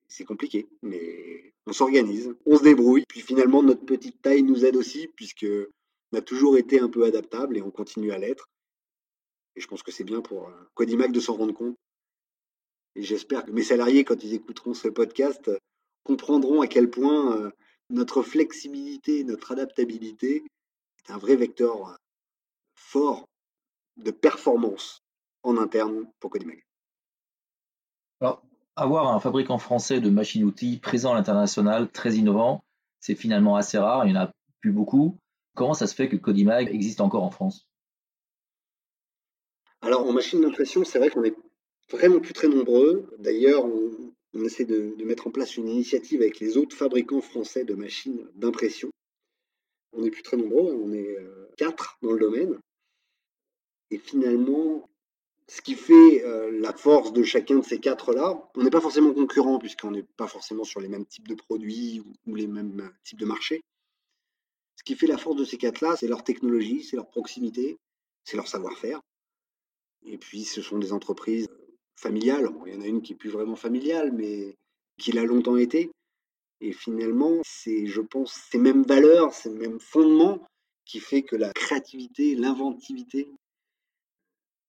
C'est 0.09 0.25
compliqué, 0.25 0.69
mais 0.83 1.55
on 1.67 1.73
s'organise, 1.73 2.35
on 2.47 2.59
se 2.59 2.63
débrouille. 2.63 3.05
Puis 3.09 3.21
finalement, 3.21 3.63
notre 3.63 3.85
petite 3.85 4.21
taille 4.23 4.43
nous 4.43 4.65
aide 4.65 4.77
aussi, 4.77 5.09
puisque 5.17 5.47
on 6.13 6.19
a 6.19 6.23
toujours 6.23 6.59
été 6.59 6.79
un 6.79 6.89
peu 6.89 7.05
adaptable 7.05 7.57
et 7.57 7.63
on 7.63 7.71
continue 7.71 8.13
à 8.13 8.19
l'être. 8.19 8.49
Et 9.57 9.61
je 9.61 9.67
pense 9.67 9.83
que 9.83 9.93
c'est 9.93 10.05
bien 10.05 10.21
pour 10.21 10.51
Codimac 10.75 11.13
de 11.13 11.21
s'en 11.21 11.35
rendre 11.35 11.55
compte. 11.55 11.77
Et 12.97 13.03
j'espère 13.03 13.45
que 13.45 13.51
mes 13.51 13.63
salariés, 13.63 14.05
quand 14.05 14.23
ils 14.23 14.35
écouteront 14.35 14.75
ce 14.75 14.89
podcast, 14.89 15.51
comprendront 16.05 16.61
à 16.61 16.67
quel 16.67 16.91
point 16.91 17.51
notre 17.91 18.23
flexibilité, 18.23 19.25
notre 19.25 19.53
adaptabilité 19.53 20.45
est 20.99 21.13
un 21.13 21.19
vrai 21.19 21.37
vecteur 21.37 21.99
fort 22.75 23.29
de 23.97 24.11
performance 24.11 25.01
en 25.43 25.57
interne 25.57 26.11
pour 26.21 26.31
Codimac. 26.31 26.64
Alors, 28.25 28.43
avoir 28.75 29.15
un 29.15 29.21
fabricant 29.21 29.59
français 29.59 30.01
de 30.01 30.09
machines-outils 30.09 30.79
présent 30.79 31.13
à 31.13 31.15
l'international, 31.15 31.91
très 31.91 32.15
innovant, 32.15 32.65
c'est 32.99 33.15
finalement 33.15 33.57
assez 33.57 33.77
rare, 33.77 34.07
il 34.07 34.13
n'y 34.13 34.19
en 34.19 34.23
a 34.23 34.33
plus 34.63 34.73
beaucoup. 34.73 35.19
Comment 35.55 35.75
ça 35.75 35.87
se 35.87 35.95
fait 35.95 36.09
que 36.09 36.17
Codimag 36.17 36.75
existe 36.75 37.03
encore 37.03 37.23
en 37.23 37.31
France? 37.31 37.69
Alors 39.83 40.07
en 40.07 40.13
machine 40.15 40.41
d'impression, 40.41 40.85
c'est 40.85 40.99
vrai 40.99 41.11
qu'on 41.11 41.23
est 41.23 41.37
vraiment 41.91 42.19
plus 42.19 42.33
très 42.33 42.49
nombreux. 42.49 43.15
D'ailleurs, 43.19 43.67
on, 43.67 44.43
essaie 44.43 44.65
de, 44.65 44.95
mettre 45.05 45.27
en 45.27 45.31
place 45.31 45.59
une 45.59 45.69
initiative 45.69 46.23
avec 46.23 46.41
les 46.41 46.57
autres 46.57 46.75
fabricants 46.75 47.21
français 47.21 47.67
de 47.67 47.75
machines 47.75 48.27
d'impression. 48.37 48.89
On 49.93 50.03
est 50.03 50.11
plus 50.11 50.23
très 50.23 50.39
nombreux, 50.39 50.73
on 50.73 50.95
est 50.95 51.19
euh, 51.19 51.51
quatre 51.59 51.99
dans 52.01 52.13
le 52.13 52.21
domaine. 52.21 52.59
Et 53.91 53.99
finalement, 53.99 54.89
ce 55.47 55.61
qui 55.61 55.75
fait 55.75 56.25
euh, 56.25 56.51
la 56.61 56.73
force 56.73 57.13
de 57.13 57.23
chacun 57.23 57.59
de 57.59 57.65
ces 57.65 57.79
quatre-là, 57.79 58.51
on 58.55 58.63
n'est 58.63 58.71
pas 58.71 58.81
forcément 58.81 59.13
concurrent 59.13 59.59
puisqu'on 59.59 59.91
n'est 59.91 60.07
pas 60.17 60.27
forcément 60.27 60.65
sur 60.65 60.81
les 60.81 60.89
mêmes 60.89 61.07
types 61.07 61.29
de 61.29 61.35
produits 61.35 62.01
ou, 62.27 62.35
les 62.35 62.47
mêmes 62.47 62.81
euh, 62.81 62.89
types 63.05 63.19
de 63.19 63.27
marchés. 63.27 63.63
Ce 64.77 64.83
qui 64.83 64.97
fait 64.97 65.07
la 65.07 65.19
force 65.19 65.37
de 65.37 65.45
ces 65.45 65.59
quatre-là, 65.59 65.97
c'est 65.97 66.09
leur 66.09 66.25
technologie, 66.25 66.83
c'est 66.83 66.97
leur 66.97 67.09
proximité, 67.09 67.77
c'est 68.25 68.37
leur 68.37 68.49
savoir-faire. 68.49 69.01
Et 70.07 70.19
puis, 70.19 70.45
ce 70.45 70.63
sont 70.63 70.79
des 70.79 70.93
entreprises 70.93 71.49
familiales. 71.97 72.51
il 72.67 72.75
y 72.75 72.77
en 72.77 72.81
a 72.81 72.87
une 72.87 73.03
qui 73.03 73.13
est 73.13 73.17
plus 73.17 73.31
vraiment 73.31 73.57
familiale, 73.57 74.13
mais 74.13 74.57
qui 74.99 75.13
l'a 75.13 75.25
longtemps 75.25 75.57
été. 75.57 75.91
Et 76.61 76.73
finalement, 76.73 77.41
c'est, 77.45 77.87
je 77.87 78.01
pense, 78.01 78.33
ces 78.51 78.59
mêmes 78.59 78.83
valeurs, 78.83 79.33
ces 79.33 79.51
mêmes 79.51 79.81
fondements 79.81 80.47
qui 80.85 81.01
fait 81.01 81.23
que 81.23 81.37
la 81.37 81.53
créativité, 81.53 82.35
l'inventivité 82.35 83.29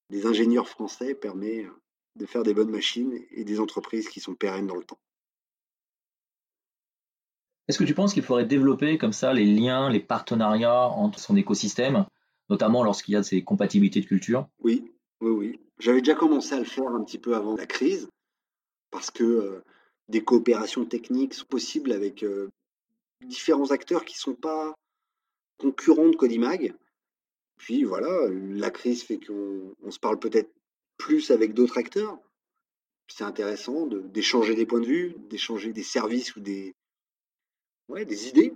des 0.09 0.25
ingénieurs 0.25 0.67
français 0.67 1.15
permet 1.15 1.67
de 2.15 2.25
faire 2.25 2.43
des 2.43 2.53
bonnes 2.53 2.71
machines 2.71 3.19
et 3.31 3.43
des 3.43 3.59
entreprises 3.59 4.07
qui 4.07 4.19
sont 4.19 4.35
pérennes 4.35 4.67
dans 4.67 4.75
le 4.75 4.83
temps. 4.83 4.99
Est-ce 7.67 7.79
que 7.79 7.83
tu 7.83 7.95
penses 7.95 8.13
qu'il 8.13 8.23
faudrait 8.23 8.45
développer 8.45 8.97
comme 8.97 9.13
ça 9.13 9.33
les 9.33 9.45
liens, 9.45 9.89
les 9.89 9.99
partenariats 9.99 10.87
entre 10.87 11.19
son 11.19 11.35
écosystème, 11.35 12.05
notamment 12.49 12.83
lorsqu'il 12.83 13.13
y 13.13 13.17
a 13.17 13.23
ces 13.23 13.43
compatibilités 13.43 14.01
de 14.01 14.05
culture? 14.05 14.47
Oui, 14.59 14.91
oui, 15.21 15.31
oui. 15.31 15.59
J'avais 15.79 16.01
déjà 16.01 16.13
commencé 16.13 16.53
à 16.53 16.59
le 16.59 16.65
faire 16.65 16.87
un 16.87 17.03
petit 17.03 17.17
peu 17.17 17.35
avant 17.35 17.55
la 17.55 17.65
crise, 17.65 18.07
parce 18.91 19.09
que 19.09 19.63
des 20.07 20.23
coopérations 20.23 20.85
techniques 20.85 21.33
sont 21.33 21.47
possibles 21.47 21.91
avec 21.91 22.23
différents 23.25 23.71
acteurs 23.71 24.05
qui 24.05 24.13
ne 24.13 24.19
sont 24.19 24.35
pas 24.35 24.75
concurrents 25.57 26.09
de 26.09 26.15
Codimag, 26.15 26.75
puis 27.57 27.83
voilà, 27.83 28.27
la 28.29 28.71
crise 28.71 29.03
fait 29.03 29.19
qu'on 29.19 29.91
se 29.91 29.99
parle 29.99 30.19
peut-être 30.19 30.51
plus 30.97 31.31
avec 31.31 31.53
d'autres 31.53 31.77
acteurs. 31.77 32.17
C'est 33.07 33.23
intéressant 33.23 33.85
d'échanger 33.87 34.55
des 34.55 34.65
points 34.65 34.81
de 34.81 34.87
vue, 34.87 35.15
d'échanger 35.29 35.73
des 35.73 35.83
services 35.83 36.35
ou 36.35 36.39
des, 36.39 36.73
des 37.89 38.27
idées. 38.27 38.53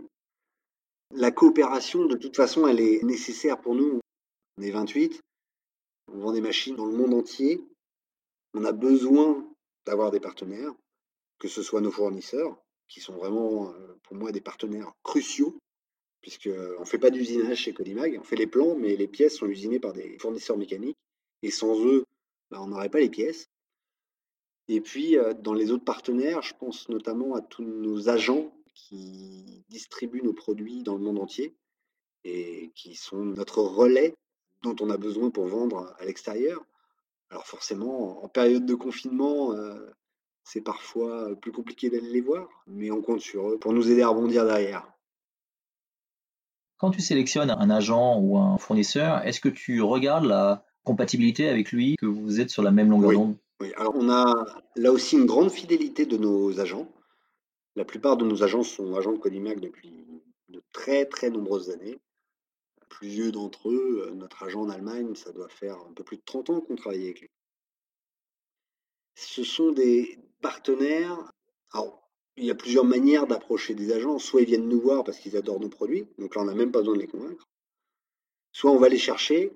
La 1.16 1.32
coopération, 1.32 2.06
de 2.06 2.18
toute 2.18 2.36
façon, 2.36 2.68
elle 2.68 2.80
est 2.80 3.04
nécessaire 3.04 3.60
pour 3.62 3.76
nous. 3.76 4.00
On 4.58 4.62
est 4.62 4.72
28, 4.72 5.22
on 6.12 6.20
vend 6.20 6.32
des 6.32 6.42
machines 6.42 6.76
dans 6.76 6.86
le 6.86 6.96
monde 6.96 7.14
entier. 7.14 7.64
On 8.54 8.66
a 8.66 8.72
besoin 8.72 9.48
d'avoir 9.86 10.12
des 10.12 10.20
partenaires, 10.20 10.74
que 11.40 11.48
ce 11.48 11.62
soit 11.62 11.82
nos 11.82 11.92
fournisseurs, 11.92 12.58
qui 12.88 13.00
sont 13.00 13.16
vraiment, 13.16 13.74
pour 14.04 14.16
moi, 14.16 14.32
des 14.32 14.42
partenaires 14.42 14.92
cruciaux 15.04 15.58
puisqu'on 16.22 16.80
ne 16.80 16.86
fait 16.86 16.98
pas 16.98 17.10
d'usinage 17.10 17.60
chez 17.60 17.74
Codimag, 17.74 18.18
on 18.20 18.24
fait 18.24 18.36
les 18.36 18.48
plans, 18.48 18.76
mais 18.76 18.96
les 18.96 19.08
pièces 19.08 19.38
sont 19.38 19.48
usinées 19.48 19.80
par 19.80 19.94
des 19.94 20.18
fournisseurs 20.20 20.58
mécaniques, 20.58 20.98
et 21.42 21.52
sans 21.52 21.80
eux, 21.86 22.06
bah, 22.52 22.60
on 22.62 22.68
n'aurait 22.68 22.90
pas 22.90 23.00
les 23.00 23.10
pièces. 23.10 23.50
Et 24.68 24.82
puis, 24.82 25.18
euh, 25.18 25.34
dans 25.34 25.54
les 25.54 25.72
autres 25.72 25.84
partenaires, 25.84 26.42
je 26.42 26.54
pense 26.54 26.90
notamment 26.90 27.36
à 27.36 27.42
tous 27.42 27.64
nos 27.64 28.10
agents 28.10 28.54
qui 28.76 29.64
distribuent 29.70 30.22
nos 30.22 30.34
produits 30.34 30.84
dans 30.84 30.96
le 30.96 31.02
monde 31.02 31.20
entier 31.20 31.56
et 32.24 32.72
qui 32.76 32.96
sont 32.96 33.24
notre 33.24 33.62
relais 33.62 34.16
dont 34.62 34.76
on 34.82 34.90
a 34.90 34.98
besoin 34.98 35.32
pour 35.32 35.48
vendre 35.48 35.96
à 36.00 36.06
l'extérieur. 36.06 36.64
Alors 37.30 37.46
forcément, 37.46 38.24
en 38.24 38.28
période 38.28 38.66
de 38.66 38.76
confinement, 38.76 39.54
euh, 39.54 39.90
c'est 40.44 40.62
parfois 40.62 41.36
plus 41.36 41.52
compliqué 41.52 41.90
d'aller 41.90 42.10
les 42.10 42.22
voir, 42.22 42.50
mais 42.68 42.92
on 42.92 43.02
compte 43.02 43.22
sur 43.22 43.50
eux 43.50 43.58
pour 43.58 43.74
nous 43.74 43.90
aider 43.92 44.02
à 44.02 44.10
rebondir 44.10 44.46
derrière. 44.46 44.92
Quand 46.80 46.92
tu 46.92 47.02
sélectionnes 47.02 47.52
un 47.52 47.70
agent 47.70 48.18
ou 48.20 48.38
un 48.38 48.58
fournisseur, 48.58 49.26
est-ce 49.28 49.42
que 49.42 49.50
tu 49.50 49.82
regardes 49.82 50.24
la 50.24 50.64
compatibilité 50.86 51.50
avec 51.50 51.74
lui, 51.74 51.98
que 51.98 52.06
vous 52.06 52.40
êtes 52.40 52.50
sur 52.50 52.64
la 52.64 52.72
même 52.72 52.90
longueur 52.90 53.12
d'onde? 53.12 53.36
Oui, 53.60 53.74
alors 53.76 53.94
on 53.96 54.10
a 54.10 54.34
là 54.78 54.92
aussi 54.92 55.18
une 55.18 55.26
grande 55.26 55.52
fidélité 55.52 56.06
de 56.06 56.16
nos 56.16 56.60
agents. 56.62 56.88
La 57.76 57.84
plupart 57.84 58.16
de 58.16 58.26
nos 58.26 58.44
agents 58.44 58.64
sont 58.64 58.96
agents 58.96 59.12
de 59.12 59.18
Codimac 59.18 59.60
depuis 59.60 60.06
de 60.48 60.64
très 60.72 61.06
très 61.06 61.30
nombreuses 61.30 61.70
années. 61.70 62.00
Plus 62.88 63.10
vieux 63.10 63.32
d'entre 63.32 63.70
eux, 63.70 64.08
euh, 64.08 64.16
notre 64.16 64.44
agent 64.44 64.62
en 64.62 64.70
Allemagne, 64.70 65.14
ça 65.16 65.32
doit 65.32 65.50
faire 65.50 65.76
un 65.88 65.94
peu 65.94 66.04
plus 66.04 66.18
de 66.18 66.24
30 66.26 66.50
ans 66.50 66.62
qu'on 66.62 66.76
travaille 66.76 67.04
avec 67.04 67.22
lui. 67.22 67.30
Ce 69.16 69.44
sont 69.44 69.72
des 69.74 70.18
partenaires. 70.42 71.32
Alors, 71.74 72.09
il 72.38 72.46
y 72.46 72.52
a 72.52 72.56
plusieurs 72.56 72.86
manières 72.86 73.28
d'approcher 73.28 73.74
des 73.74 73.92
agents. 73.92 74.20
Soit 74.20 74.42
ils 74.42 74.48
viennent 74.48 74.68
nous 74.68 74.82
voir 74.82 75.04
parce 75.04 75.20
qu'ils 75.20 75.36
adorent 75.38 75.60
nos 75.60 75.70
produits, 75.70 76.08
donc 76.18 76.36
là 76.36 76.42
on 76.42 76.46
n'a 76.46 76.54
même 76.54 76.72
pas 76.72 76.80
besoin 76.80 76.96
de 76.96 77.02
les 77.02 77.08
convaincre. 77.08 77.48
Soit 78.52 78.72
on 78.72 78.80
va 78.80 78.90
les 78.90 78.98
chercher 78.98 79.52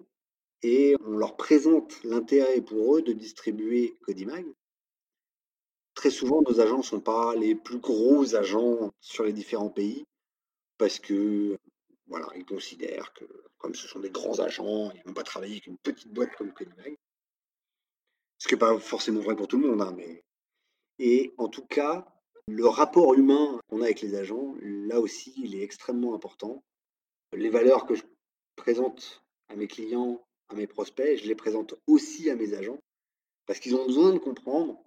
et 0.61 0.95
on 1.05 1.17
leur 1.17 1.35
présente 1.35 2.01
l'intérêt 2.03 2.61
pour 2.61 2.95
eux 2.95 3.01
de 3.01 3.13
distribuer 3.13 3.95
Codimag. 4.01 4.45
Très 5.93 6.09
souvent, 6.09 6.41
nos 6.41 6.59
agents 6.59 6.79
ne 6.79 6.83
sont 6.83 7.01
pas 7.01 7.35
les 7.35 7.55
plus 7.55 7.79
gros 7.79 8.35
agents 8.35 8.91
sur 8.99 9.23
les 9.23 9.33
différents 9.33 9.69
pays 9.69 10.05
parce 10.77 10.99
que 10.99 11.57
voilà, 12.07 12.27
ils 12.35 12.45
considèrent 12.45 13.13
que 13.13 13.25
comme 13.57 13.75
ce 13.75 13.87
sont 13.87 13.99
des 13.99 14.09
grands 14.09 14.39
agents, 14.39 14.91
ils 14.91 14.99
ne 14.99 15.03
vont 15.05 15.13
pas 15.13 15.23
travailler 15.23 15.53
avec 15.53 15.67
une 15.67 15.77
petite 15.77 16.11
boîte 16.11 16.35
comme 16.35 16.53
Codimag. 16.53 16.97
Ce 18.37 18.47
qui 18.47 18.55
n'est 18.55 18.59
pas 18.59 18.77
forcément 18.79 19.21
vrai 19.21 19.35
pour 19.35 19.47
tout 19.47 19.57
le 19.57 19.67
monde, 19.67 19.81
hein, 19.81 19.93
mais 19.95 20.23
et 20.99 21.33
en 21.37 21.47
tout 21.47 21.65
cas, 21.65 22.12
le 22.47 22.67
rapport 22.67 23.13
humain 23.13 23.59
qu'on 23.67 23.81
a 23.81 23.85
avec 23.85 24.01
les 24.01 24.15
agents, 24.15 24.55
là 24.61 24.99
aussi, 24.99 25.33
il 25.37 25.55
est 25.55 25.63
extrêmement 25.63 26.13
important. 26.13 26.63
Les 27.33 27.49
valeurs 27.49 27.85
que 27.85 27.95
je 27.95 28.03
présente 28.55 29.23
à 29.49 29.55
mes 29.55 29.67
clients, 29.67 30.21
à 30.49 30.55
mes 30.55 30.67
prospects, 30.67 31.17
je 31.17 31.27
les 31.27 31.35
présente 31.35 31.75
aussi 31.87 32.29
à 32.29 32.35
mes 32.35 32.53
agents, 32.53 32.79
parce 33.45 33.59
qu'ils 33.59 33.75
ont 33.75 33.85
besoin 33.85 34.13
de 34.13 34.19
comprendre 34.19 34.77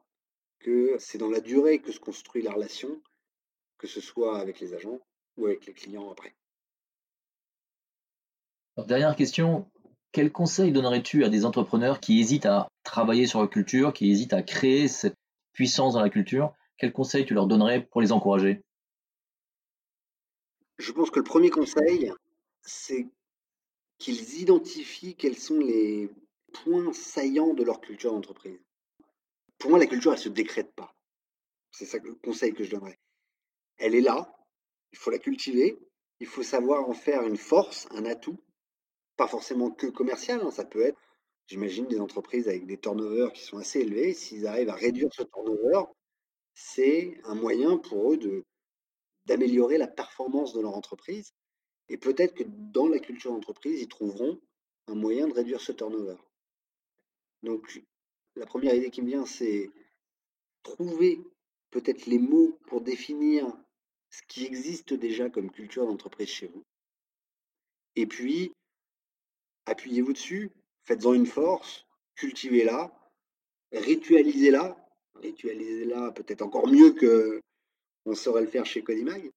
que 0.60 0.96
c'est 0.98 1.18
dans 1.18 1.30
la 1.30 1.40
durée 1.40 1.80
que 1.80 1.92
se 1.92 2.00
construit 2.00 2.42
la 2.42 2.52
relation, 2.52 3.00
que 3.78 3.86
ce 3.86 4.00
soit 4.00 4.38
avec 4.38 4.60
les 4.60 4.74
agents 4.74 5.00
ou 5.36 5.46
avec 5.46 5.66
les 5.66 5.74
clients 5.74 6.10
après. 6.10 6.34
dernière 8.86 9.16
question, 9.16 9.68
quel 10.12 10.32
conseil 10.32 10.72
donnerais-tu 10.72 11.24
à 11.24 11.28
des 11.28 11.44
entrepreneurs 11.44 12.00
qui 12.00 12.20
hésitent 12.20 12.46
à 12.46 12.68
travailler 12.84 13.26
sur 13.26 13.40
la 13.40 13.48
culture, 13.48 13.92
qui 13.92 14.10
hésitent 14.10 14.32
à 14.32 14.42
créer 14.42 14.88
cette 14.88 15.14
puissance 15.52 15.94
dans 15.94 16.00
la 16.00 16.10
culture? 16.10 16.54
Quel 16.78 16.92
conseil 16.92 17.24
tu 17.24 17.34
leur 17.34 17.46
donnerais 17.46 17.86
pour 17.86 18.00
les 18.00 18.12
encourager? 18.12 18.62
Je 20.78 20.92
pense 20.92 21.10
que 21.10 21.18
le 21.18 21.24
premier 21.24 21.50
conseil, 21.50 22.12
c'est 22.62 23.06
qu'ils 23.98 24.40
identifient 24.40 25.16
quels 25.16 25.38
sont 25.38 25.58
les 25.58 26.10
point 26.52 26.92
saillant 26.92 27.54
de 27.54 27.64
leur 27.64 27.80
culture 27.80 28.12
d'entreprise. 28.12 28.60
Pour 29.58 29.70
moi, 29.70 29.78
la 29.78 29.86
culture, 29.86 30.12
elle 30.12 30.18
ne 30.18 30.24
se 30.24 30.28
décrète 30.28 30.72
pas. 30.74 30.94
C'est 31.70 31.86
ça 31.86 31.98
le 31.98 32.14
conseil 32.14 32.54
que 32.54 32.64
je 32.64 32.70
donnerais. 32.70 32.98
Elle 33.78 33.94
est 33.94 34.00
là, 34.00 34.34
il 34.92 34.98
faut 34.98 35.10
la 35.10 35.18
cultiver, 35.18 35.78
il 36.20 36.26
faut 36.26 36.42
savoir 36.42 36.88
en 36.88 36.94
faire 36.94 37.22
une 37.22 37.36
force, 37.36 37.86
un 37.90 38.04
atout, 38.06 38.38
pas 39.16 39.28
forcément 39.28 39.70
que 39.70 39.86
commercial, 39.86 40.40
hein, 40.42 40.50
ça 40.50 40.64
peut 40.64 40.82
être, 40.82 40.98
j'imagine, 41.46 41.86
des 41.86 42.00
entreprises 42.00 42.48
avec 42.48 42.66
des 42.66 42.78
turnovers 42.78 43.32
qui 43.32 43.42
sont 43.42 43.58
assez 43.58 43.80
élevés, 43.80 44.14
s'ils 44.14 44.46
arrivent 44.46 44.70
à 44.70 44.74
réduire 44.74 45.08
ce 45.12 45.22
turnover, 45.24 45.82
c'est 46.56 47.20
un 47.24 47.34
moyen 47.34 47.76
pour 47.76 48.12
eux 48.12 48.16
de 48.16 48.44
d'améliorer 49.26 49.76
la 49.76 49.88
performance 49.88 50.54
de 50.54 50.60
leur 50.60 50.74
entreprise. 50.76 51.34
Et 51.88 51.98
peut-être 51.98 52.34
que 52.34 52.44
dans 52.46 52.88
la 52.88 53.00
culture 53.00 53.32
d'entreprise, 53.32 53.80
ils 53.80 53.88
trouveront 53.88 54.40
un 54.86 54.94
moyen 54.94 55.26
de 55.26 55.32
réduire 55.32 55.60
ce 55.60 55.72
turnover. 55.72 56.16
Donc, 57.42 57.82
la 58.36 58.46
première 58.46 58.74
idée 58.74 58.90
qui 58.90 59.02
me 59.02 59.08
vient, 59.08 59.26
c'est 59.26 59.68
trouver 60.62 61.20
peut-être 61.70 62.06
les 62.06 62.20
mots 62.20 62.56
pour 62.68 62.80
définir 62.80 63.52
ce 64.10 64.22
qui 64.28 64.44
existe 64.44 64.94
déjà 64.94 65.28
comme 65.28 65.50
culture 65.50 65.86
d'entreprise 65.86 66.28
chez 66.28 66.46
vous. 66.46 66.64
Et 67.96 68.06
puis, 68.06 68.52
appuyez-vous 69.66 70.12
dessus, 70.12 70.52
faites-en 70.84 71.14
une 71.14 71.26
force, 71.26 71.84
cultivez-la, 72.14 72.96
ritualisez-la, 73.72 74.85
ritualisez-la 75.22 76.12
peut-être 76.12 76.42
encore 76.42 76.66
mieux 76.66 76.92
que 76.92 77.40
on 78.04 78.14
saurait 78.14 78.42
le 78.42 78.48
faire 78.48 78.64
chez 78.64 78.82
Codimag. 78.82 79.30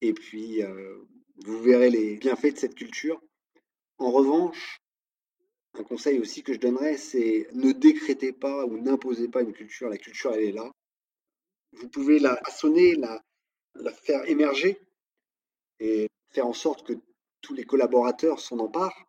Et 0.00 0.12
puis, 0.12 0.62
euh, 0.62 0.98
vous 1.44 1.62
verrez 1.62 1.90
les 1.90 2.16
bienfaits 2.16 2.54
de 2.54 2.58
cette 2.58 2.74
culture. 2.74 3.20
En 3.98 4.10
revanche, 4.10 4.78
un 5.74 5.84
conseil 5.84 6.18
aussi 6.18 6.42
que 6.42 6.52
je 6.52 6.58
donnerais, 6.58 6.96
c'est 6.96 7.48
ne 7.52 7.72
décrétez 7.72 8.32
pas 8.32 8.66
ou 8.66 8.78
n'imposez 8.78 9.28
pas 9.28 9.42
une 9.42 9.52
culture. 9.52 9.88
La 9.88 9.98
culture, 9.98 10.32
elle 10.34 10.44
est 10.44 10.52
là. 10.52 10.70
Vous 11.72 11.88
pouvez 11.88 12.18
la 12.18 12.36
façonner, 12.36 12.94
la, 12.94 13.22
la 13.74 13.92
faire 13.92 14.28
émerger 14.28 14.80
et 15.78 16.08
faire 16.30 16.46
en 16.46 16.52
sorte 16.52 16.86
que 16.86 16.94
tous 17.40 17.54
les 17.54 17.64
collaborateurs 17.64 18.40
s'en 18.40 18.58
emparent. 18.58 19.06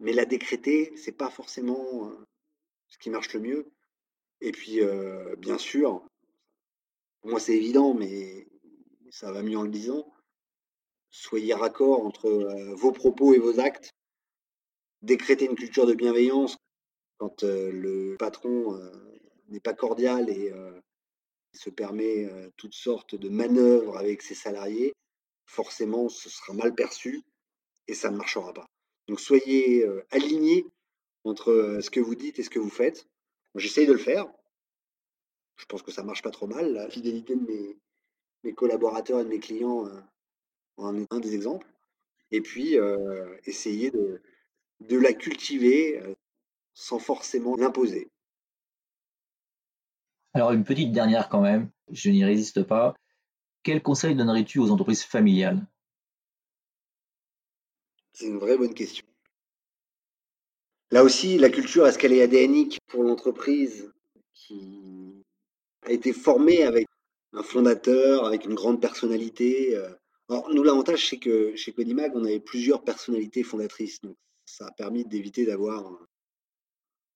Mais 0.00 0.12
la 0.12 0.24
décréter, 0.24 0.94
c'est 0.96 1.16
pas 1.16 1.30
forcément 1.30 2.08
euh, 2.08 2.24
ce 2.88 2.98
qui 2.98 3.10
marche 3.10 3.32
le 3.32 3.40
mieux. 3.40 3.73
Et 4.40 4.52
puis, 4.52 4.80
bien 5.38 5.58
sûr, 5.58 6.06
pour 7.20 7.30
moi 7.30 7.40
c'est 7.40 7.56
évident, 7.56 7.94
mais 7.94 8.46
ça 9.10 9.32
va 9.32 9.42
mieux 9.42 9.58
en 9.58 9.62
le 9.62 9.70
disant, 9.70 10.12
soyez 11.10 11.54
raccord 11.54 12.04
entre 12.04 12.28
vos 12.74 12.92
propos 12.92 13.34
et 13.34 13.38
vos 13.38 13.60
actes. 13.60 13.90
Décréter 15.02 15.44
une 15.44 15.54
culture 15.54 15.86
de 15.86 15.94
bienveillance 15.94 16.56
quand 17.18 17.42
le 17.42 18.16
patron 18.18 18.78
n'est 19.48 19.60
pas 19.60 19.74
cordial 19.74 20.30
et 20.30 20.52
se 21.52 21.70
permet 21.70 22.28
toutes 22.56 22.74
sortes 22.74 23.14
de 23.14 23.28
manœuvres 23.28 23.96
avec 23.96 24.22
ses 24.22 24.34
salariés, 24.34 24.92
forcément, 25.46 26.08
ce 26.08 26.28
sera 26.28 26.52
mal 26.52 26.74
perçu 26.74 27.22
et 27.86 27.94
ça 27.94 28.10
ne 28.10 28.16
marchera 28.16 28.52
pas. 28.52 28.66
Donc 29.08 29.20
soyez 29.20 29.86
alignés 30.10 30.66
entre 31.24 31.78
ce 31.80 31.90
que 31.90 32.00
vous 32.00 32.14
dites 32.14 32.38
et 32.38 32.42
ce 32.42 32.50
que 32.50 32.58
vous 32.58 32.70
faites. 32.70 33.06
J'essaye 33.54 33.86
de 33.86 33.92
le 33.92 33.98
faire. 33.98 34.26
Je 35.56 35.64
pense 35.66 35.82
que 35.82 35.92
ça 35.92 36.02
marche 36.02 36.22
pas 36.22 36.30
trop 36.30 36.46
mal. 36.46 36.72
La 36.72 36.90
fidélité 36.90 37.36
de 37.36 37.76
mes, 38.42 38.54
collaborateurs 38.54 39.20
et 39.20 39.24
de 39.24 39.28
mes 39.28 39.38
clients 39.38 39.88
en 40.76 40.96
est 40.96 41.12
un 41.12 41.20
des 41.20 41.34
exemples. 41.34 41.66
Et 42.30 42.40
puis, 42.40 42.76
essayer 43.44 43.90
de, 43.90 44.20
de 44.80 44.98
la 44.98 45.12
cultiver 45.12 46.02
sans 46.74 46.98
forcément 46.98 47.56
l'imposer. 47.56 48.10
Alors, 50.34 50.50
une 50.50 50.64
petite 50.64 50.90
dernière 50.90 51.28
quand 51.28 51.40
même, 51.40 51.70
je 51.90 52.10
n'y 52.10 52.24
résiste 52.24 52.64
pas. 52.64 52.94
Quel 53.62 53.82
conseil 53.82 54.16
donnerais-tu 54.16 54.58
aux 54.58 54.70
entreprises 54.70 55.04
familiales? 55.04 55.64
C'est 58.12 58.26
une 58.26 58.38
vraie 58.38 58.58
bonne 58.58 58.74
question. 58.74 59.06
Là 60.94 61.02
aussi, 61.02 61.38
la 61.38 61.50
culture, 61.50 61.88
est-ce 61.88 61.98
qu'elle 61.98 62.12
est 62.12 62.80
pour 62.86 63.02
l'entreprise 63.02 63.92
qui 64.32 65.24
a 65.82 65.90
été 65.90 66.12
formée 66.12 66.62
avec 66.62 66.86
un 67.32 67.42
fondateur, 67.42 68.24
avec 68.24 68.44
une 68.44 68.54
grande 68.54 68.80
personnalité 68.80 69.76
euh? 69.76 69.88
Alors, 70.28 70.48
nous, 70.54 70.62
l'avantage, 70.62 71.08
c'est 71.08 71.18
que 71.18 71.56
chez 71.56 71.72
Codimag, 71.72 72.12
on 72.14 72.24
avait 72.24 72.38
plusieurs 72.38 72.84
personnalités 72.84 73.42
fondatrices. 73.42 74.02
Donc, 74.02 74.14
ça 74.46 74.68
a 74.68 74.70
permis 74.70 75.04
d'éviter 75.04 75.44
d'avoir 75.44 75.98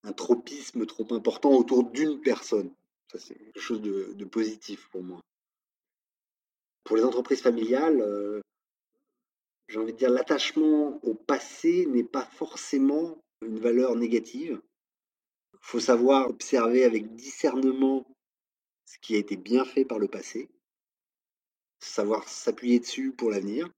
un 0.03 0.11
tropisme 0.11 0.85
trop 0.85 1.07
important 1.13 1.53
autour 1.53 1.85
d'une 1.85 2.19
personne. 2.19 2.73
Ça, 3.09 3.17
c'est 3.17 3.35
quelque 3.35 3.61
chose 3.61 3.81
de, 3.81 4.25
positif 4.25 4.89
pour 4.91 5.03
moi. 5.03 5.21
Pour 6.83 6.97
les 6.97 7.05
entreprises 7.05 7.41
familiales, 7.41 8.01
euh, 8.01 8.41
j'ai 9.69 9.79
envie 9.79 9.93
de 9.93 9.97
dire, 9.97 10.09
l'attachement 10.09 10.99
au 11.01 11.13
passé 11.13 11.85
n'est 11.85 12.03
pas 12.03 12.25
forcément 12.25 13.17
une 13.41 13.59
valeur 13.59 13.95
négative. 13.95 14.61
Il 15.53 15.59
faut 15.61 15.79
savoir 15.79 16.29
observer 16.29 16.83
avec 16.83 17.15
discernement 17.15 18.05
ce 18.85 18.97
qui 18.99 19.15
a 19.15 19.19
été 19.19 19.37
bien 19.37 19.65
fait 19.65 19.85
par 19.85 19.99
le 19.99 20.07
passé, 20.07 20.49
savoir 21.79 22.27
s'appuyer 22.27 22.79
dessus 22.79 23.11
pour 23.11 23.29
l'avenir. 23.29 23.69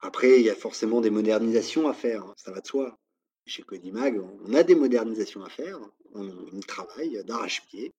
Après, 0.00 0.40
il 0.40 0.46
y 0.46 0.50
a 0.50 0.54
forcément 0.54 1.00
des 1.00 1.10
modernisations 1.10 1.88
à 1.88 1.94
faire, 1.94 2.24
hein, 2.24 2.34
ça 2.36 2.52
va 2.52 2.60
de 2.60 2.66
soi. 2.66 2.98
Chez 3.46 3.62
Codimag, 3.62 4.18
on 4.18 4.54
a 4.54 4.62
des 4.62 4.74
modernisations 4.74 5.44
à 5.44 5.48
faire, 5.48 5.78
on, 6.14 6.60
travaille 6.60 7.22
d'arrache-pied. 7.24 7.92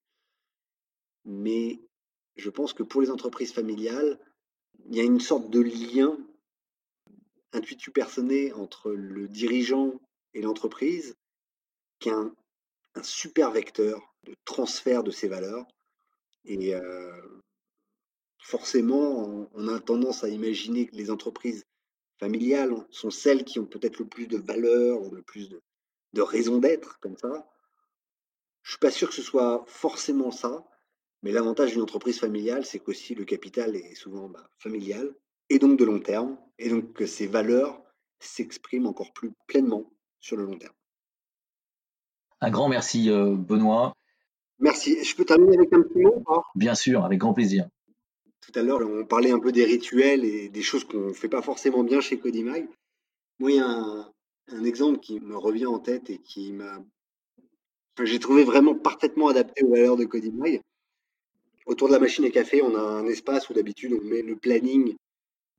Mais 1.25 1.79
je 2.35 2.49
pense 2.49 2.73
que 2.73 2.83
pour 2.83 3.01
les 3.01 3.11
entreprises 3.11 3.53
familiales, 3.53 4.19
il 4.89 4.95
y 4.95 4.99
a 4.99 5.03
une 5.03 5.19
sorte 5.19 5.49
de 5.49 5.61
lien 5.61 6.17
intuitu 7.57 7.91
personné 7.91 8.53
entre 8.53 8.91
le 8.91 9.27
dirigeant 9.27 9.99
et 10.33 10.41
l'entreprise 10.41 11.15
qui 11.99 12.09
est 12.09 12.13
un, 12.13 12.33
super 13.03 13.51
vecteur 13.51 14.01
de 14.23 14.33
transfert 14.43 15.03
de 15.03 15.11
ces 15.11 15.27
valeurs. 15.27 15.67
Et 16.45 16.73
euh, 16.73 17.41
forcément, 18.39 19.47
on, 19.53 19.67
a 19.67 19.79
tendance 19.79 20.23
à 20.23 20.29
imaginer 20.29 20.87
que 20.87 20.95
les 20.95 21.11
entreprises 21.11 21.63
familiales 22.19 22.73
sont 22.89 23.11
celles 23.11 23.43
qui 23.43 23.59
ont 23.59 23.67
peut-être 23.67 23.99
le 23.99 24.07
plus 24.07 24.25
de 24.25 24.37
valeur 24.37 25.01
ou 25.03 25.11
le 25.11 25.21
plus 25.21 25.49
de, 25.49 25.61
de 26.13 26.21
raison 26.23 26.57
d'être, 26.57 26.99
comme 26.99 27.17
ça. 27.17 27.47
Je 28.63 28.71
suis 28.71 28.79
pas 28.79 28.89
sûr 28.89 29.09
que 29.09 29.15
ce 29.15 29.21
soit 29.21 29.63
forcément 29.67 30.31
ça, 30.31 30.65
mais 31.21 31.31
l'avantage 31.31 31.73
d'une 31.73 31.81
entreprise 31.81 32.19
familiale, 32.19 32.65
c'est 32.65 32.79
qu'aussi 32.79 33.13
le 33.13 33.25
capital 33.25 33.75
est 33.75 33.95
souvent 33.95 34.27
bah, 34.27 34.49
familial 34.57 35.13
et 35.49 35.59
donc 35.59 35.77
de 35.79 35.85
long 35.85 35.99
terme, 35.99 36.37
et 36.59 36.69
donc 36.69 36.93
que 36.93 37.05
ces 37.05 37.27
valeurs 37.27 37.81
s'expriment 38.19 38.87
encore 38.87 39.13
plus 39.13 39.31
pleinement 39.47 39.91
sur 40.19 40.37
le 40.37 40.45
long 40.45 40.57
terme. 40.57 40.73
Un 42.41 42.51
grand 42.51 42.69
merci, 42.69 43.09
euh, 43.09 43.35
Benoît. 43.35 43.93
Merci. 44.59 45.03
Je 45.03 45.15
peux 45.15 45.25
terminer 45.25 45.57
avec 45.57 45.73
un 45.73 45.81
petit 45.81 45.99
mot 45.99 46.23
Bien 46.55 46.75
sûr, 46.75 47.03
avec 47.05 47.19
grand 47.19 47.33
plaisir. 47.33 47.67
Tout 48.41 48.57
à 48.59 48.63
l'heure, 48.63 48.79
on 48.81 49.05
parlait 49.05 49.31
un 49.31 49.39
peu 49.39 49.51
des 49.51 49.65
rituels 49.65 50.23
et 50.23 50.49
des 50.49 50.61
choses 50.61 50.83
qu'on 50.83 51.07
ne 51.09 51.13
fait 51.13 51.29
pas 51.29 51.41
forcément 51.41 51.83
bien 51.83 51.99
chez 51.99 52.17
Codimag. 52.19 52.67
Moi, 53.39 53.51
il 53.51 53.57
y 53.57 53.59
a 53.59 53.67
un, 53.67 54.11
un 54.49 54.63
exemple 54.63 54.99
qui 54.99 55.19
me 55.19 55.37
revient 55.37 55.65
en 55.65 55.79
tête 55.79 56.09
et 56.09 56.19
qui 56.19 56.53
m'a. 56.53 56.79
j'ai 58.03 58.19
trouvé 58.19 58.43
vraiment 58.43 58.75
parfaitement 58.75 59.27
adapté 59.27 59.63
aux 59.63 59.71
valeurs 59.71 59.97
de 59.97 60.05
Codimag. 60.05 60.61
Autour 61.65 61.89
de 61.89 61.93
la 61.93 61.99
machine 61.99 62.25
à 62.25 62.29
café, 62.29 62.61
on 62.61 62.75
a 62.75 62.79
un 62.79 63.05
espace 63.07 63.49
où 63.49 63.53
d'habitude 63.53 63.93
on 63.93 64.03
met 64.03 64.21
le 64.21 64.37
planning 64.37 64.95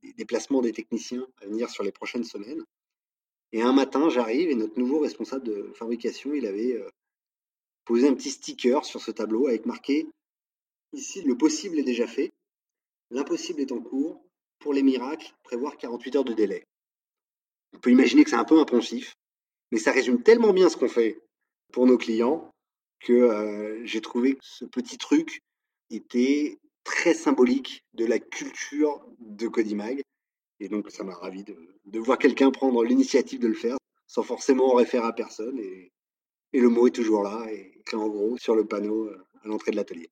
des 0.03 0.13
déplacements 0.13 0.61
des 0.61 0.71
techniciens 0.71 1.27
à 1.41 1.45
venir 1.45 1.69
sur 1.69 1.83
les 1.83 1.91
prochaines 1.91 2.23
semaines. 2.23 2.63
Et 3.51 3.61
un 3.61 3.73
matin, 3.73 4.09
j'arrive 4.09 4.49
et 4.49 4.55
notre 4.55 4.77
nouveau 4.77 4.99
responsable 4.99 5.43
de 5.43 5.71
fabrication, 5.73 6.33
il 6.33 6.45
avait 6.45 6.73
euh, 6.73 6.89
posé 7.85 8.07
un 8.07 8.13
petit 8.13 8.29
sticker 8.29 8.85
sur 8.85 9.01
ce 9.01 9.11
tableau 9.11 9.47
avec 9.47 9.65
marqué 9.65 10.07
Ici, 10.93 11.21
le 11.21 11.37
possible 11.37 11.77
est 11.79 11.83
déjà 11.83 12.07
fait. 12.07 12.31
L'impossible 13.11 13.61
est 13.61 13.71
en 13.71 13.79
cours. 13.79 14.23
Pour 14.59 14.73
les 14.73 14.83
miracles, 14.83 15.31
prévoir 15.43 15.77
48 15.77 16.15
heures 16.17 16.23
de 16.25 16.33
délai. 16.33 16.63
On 17.73 17.79
peut 17.79 17.91
imaginer 17.91 18.23
que 18.23 18.29
c'est 18.29 18.35
un 18.35 18.45
peu 18.45 18.59
impensif, 18.59 19.13
mais 19.71 19.77
ça 19.77 19.91
résume 19.91 20.21
tellement 20.21 20.51
bien 20.51 20.69
ce 20.69 20.75
qu'on 20.75 20.89
fait 20.89 21.21
pour 21.71 21.85
nos 21.85 21.97
clients 21.97 22.51
que 22.99 23.13
euh, 23.13 23.85
j'ai 23.85 24.01
trouvé 24.01 24.33
que 24.33 24.43
ce 24.43 24.65
petit 24.65 24.97
truc 24.97 25.39
était 25.89 26.57
très 26.83 27.13
symbolique 27.13 27.85
de 27.93 28.05
la 28.05 28.19
culture 28.19 29.05
de 29.19 29.47
Codimag. 29.47 30.01
Et 30.59 30.67
donc, 30.67 30.89
ça 30.89 31.03
m'a 31.03 31.15
ravi 31.15 31.43
de, 31.43 31.99
voir 31.99 32.17
quelqu'un 32.17 32.51
prendre 32.51 32.83
l'initiative 32.83 33.39
de 33.39 33.47
le 33.47 33.53
faire 33.53 33.77
sans 34.07 34.23
forcément 34.23 34.73
en 34.73 34.75
référer 34.75 35.05
à 35.05 35.13
personne. 35.13 35.57
Et, 35.59 35.91
le 36.51 36.67
mot 36.67 36.87
est 36.87 36.95
toujours 36.95 37.23
là, 37.23 37.45
et 37.51 37.73
écrit 37.79 37.95
en 37.95 38.07
gros 38.07 38.37
sur 38.37 38.55
le 38.55 38.65
panneau 38.65 39.05
euh, 39.05 39.27
à 39.43 39.47
l'entrée 39.47 39.71
de 39.71 39.75
l'atelier. 39.75 40.09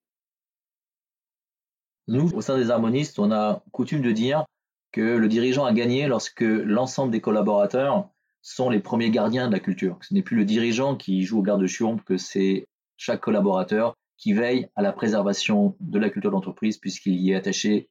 Nous, 2.07 2.31
au 2.35 2.41
sein 2.41 2.57
des 2.57 2.69
harmonistes, 2.69 3.17
on 3.17 3.31
a 3.31 3.63
coutume 3.71 4.01
de 4.01 4.11
dire 4.11 4.45
que 4.91 5.01
le 5.01 5.27
dirigeant 5.27 5.65
a 5.65 5.73
gagné 5.73 6.07
lorsque 6.07 6.41
l'ensemble 6.41 7.11
des 7.11 7.21
collaborateurs 7.21 8.09
sont 8.41 8.69
les 8.69 8.79
premiers 8.79 9.09
gardiens 9.09 9.47
de 9.47 9.51
la 9.51 9.59
culture. 9.59 9.97
Ce 10.01 10.13
n'est 10.13 10.21
plus 10.21 10.37
le 10.37 10.45
dirigeant 10.45 10.95
qui 10.95 11.23
joue 11.23 11.39
au 11.39 11.41
garde-chiompe, 11.41 12.03
que 12.03 12.17
c'est 12.17 12.65
chaque 12.95 13.21
collaborateur 13.21 13.95
qui 14.17 14.33
veille 14.33 14.67
à 14.75 14.81
la 14.81 14.91
préservation 14.91 15.75
de 15.79 15.99
la 15.99 16.09
culture 16.09 16.31
d'entreprise 16.31 16.77
puisqu'il 16.77 17.15
y 17.15 17.31
est 17.31 17.35
attaché 17.35 17.89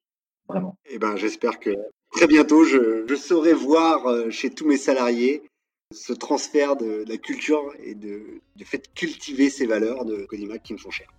vraiment. 0.48 0.76
Eh 0.90 0.98
ben, 0.98 1.16
j'espère 1.16 1.58
que 1.58 1.70
très 2.12 2.26
bientôt, 2.26 2.64
je, 2.64 3.14
saurai 3.14 3.52
voir 3.52 4.06
euh, 4.06 4.30
chez 4.30 4.50
tous 4.50 4.66
mes 4.66 4.76
salariés 4.76 5.42
ce 5.92 6.12
transfert 6.12 6.76
de, 6.76 7.04
la 7.08 7.16
culture 7.16 7.62
et 7.84 7.94
de, 7.94 8.40
du 8.56 8.64
fait 8.64 8.78
de 8.78 8.88
cultiver 8.94 9.50
ces 9.50 9.66
valeurs 9.66 10.04
de 10.04 10.24
Codimac 10.26 10.62
qui 10.62 10.72
me 10.72 10.78
sont 10.78 10.90
chères. 10.90 11.12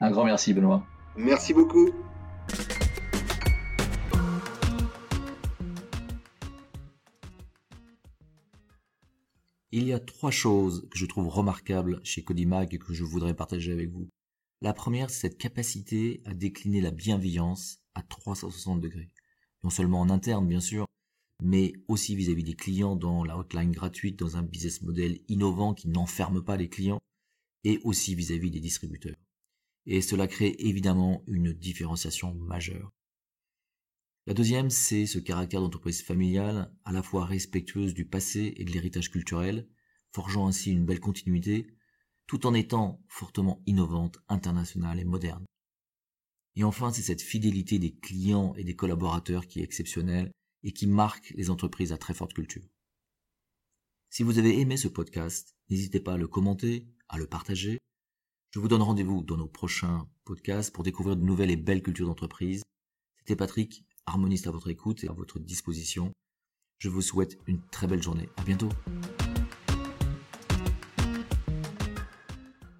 Un 0.00 0.10
grand 0.10 0.24
merci, 0.24 0.54
Benoît. 0.54 0.84
Merci 1.16 1.52
beaucoup. 1.52 1.90
Il 9.72 9.84
y 9.84 9.92
a 9.92 10.00
trois 10.00 10.32
choses 10.32 10.88
que 10.90 10.98
je 10.98 11.06
trouve 11.06 11.28
remarquables 11.28 12.00
chez 12.02 12.24
Codimac 12.24 12.74
et 12.74 12.78
que 12.78 12.92
je 12.92 13.04
voudrais 13.04 13.34
partager 13.34 13.70
avec 13.70 13.90
vous. 13.90 14.08
La 14.62 14.72
première, 14.72 15.10
c'est 15.10 15.28
cette 15.28 15.38
capacité 15.38 16.20
à 16.24 16.34
décliner 16.34 16.80
la 16.80 16.90
bienveillance 16.90 17.78
à 17.94 18.02
360 18.02 18.80
degrés. 18.80 19.10
Non 19.62 19.70
seulement 19.70 20.00
en 20.00 20.10
interne, 20.10 20.48
bien 20.48 20.58
sûr, 20.58 20.86
mais 21.40 21.72
aussi 21.86 22.16
vis-à-vis 22.16 22.42
des 22.42 22.56
clients 22.56 22.96
dans 22.96 23.22
la 23.22 23.38
hotline 23.38 23.70
gratuite, 23.70 24.18
dans 24.18 24.36
un 24.36 24.42
business 24.42 24.82
model 24.82 25.20
innovant 25.28 25.72
qui 25.72 25.88
n'enferme 25.88 26.42
pas 26.42 26.56
les 26.56 26.68
clients, 26.68 27.00
et 27.62 27.78
aussi 27.84 28.16
vis-à-vis 28.16 28.50
des 28.50 28.60
distributeurs. 28.60 29.16
Et 29.86 30.02
cela 30.02 30.26
crée 30.26 30.56
évidemment 30.58 31.22
une 31.28 31.52
différenciation 31.52 32.34
majeure. 32.34 32.90
La 34.26 34.34
deuxième, 34.34 34.70
c'est 34.70 35.06
ce 35.06 35.18
caractère 35.18 35.60
d'entreprise 35.60 36.02
familiale, 36.02 36.72
à 36.84 36.92
la 36.92 37.02
fois 37.02 37.24
respectueuse 37.24 37.94
du 37.94 38.04
passé 38.04 38.52
et 38.56 38.64
de 38.64 38.70
l'héritage 38.70 39.10
culturel, 39.10 39.68
forgeant 40.12 40.46
ainsi 40.46 40.72
une 40.72 40.84
belle 40.84 41.00
continuité, 41.00 41.66
tout 42.26 42.46
en 42.46 42.54
étant 42.54 43.02
fortement 43.08 43.62
innovante, 43.66 44.18
internationale 44.28 45.00
et 45.00 45.04
moderne. 45.04 45.44
Et 46.56 46.64
enfin, 46.64 46.92
c'est 46.92 47.02
cette 47.02 47.22
fidélité 47.22 47.78
des 47.78 47.94
clients 47.94 48.54
et 48.56 48.64
des 48.64 48.76
collaborateurs 48.76 49.46
qui 49.46 49.60
est 49.60 49.64
exceptionnelle 49.64 50.30
et 50.62 50.72
qui 50.72 50.86
marque 50.86 51.32
les 51.36 51.48
entreprises 51.48 51.92
à 51.92 51.98
très 51.98 52.14
forte 52.14 52.34
culture. 52.34 52.68
Si 54.10 54.22
vous 54.22 54.38
avez 54.38 54.60
aimé 54.60 54.76
ce 54.76 54.88
podcast, 54.88 55.56
n'hésitez 55.70 56.00
pas 56.00 56.14
à 56.14 56.18
le 56.18 56.28
commenter, 56.28 56.86
à 57.08 57.16
le 57.16 57.26
partager. 57.26 57.78
Je 58.50 58.58
vous 58.58 58.68
donne 58.68 58.82
rendez-vous 58.82 59.22
dans 59.22 59.36
nos 59.36 59.48
prochains 59.48 60.08
podcasts 60.24 60.74
pour 60.74 60.84
découvrir 60.84 61.16
de 61.16 61.24
nouvelles 61.24 61.50
et 61.50 61.56
belles 61.56 61.82
cultures 61.82 62.08
d'entreprise. 62.08 62.62
C'était 63.18 63.36
Patrick, 63.36 63.86
harmoniste 64.10 64.48
à 64.48 64.50
votre 64.50 64.68
écoute 64.68 65.04
et 65.04 65.08
à 65.08 65.12
votre 65.12 65.38
disposition. 65.38 66.12
Je 66.78 66.88
vous 66.88 67.02
souhaite 67.02 67.38
une 67.46 67.60
très 67.70 67.86
belle 67.86 68.02
journée. 68.02 68.28
À 68.36 68.42
bientôt. 68.42 68.68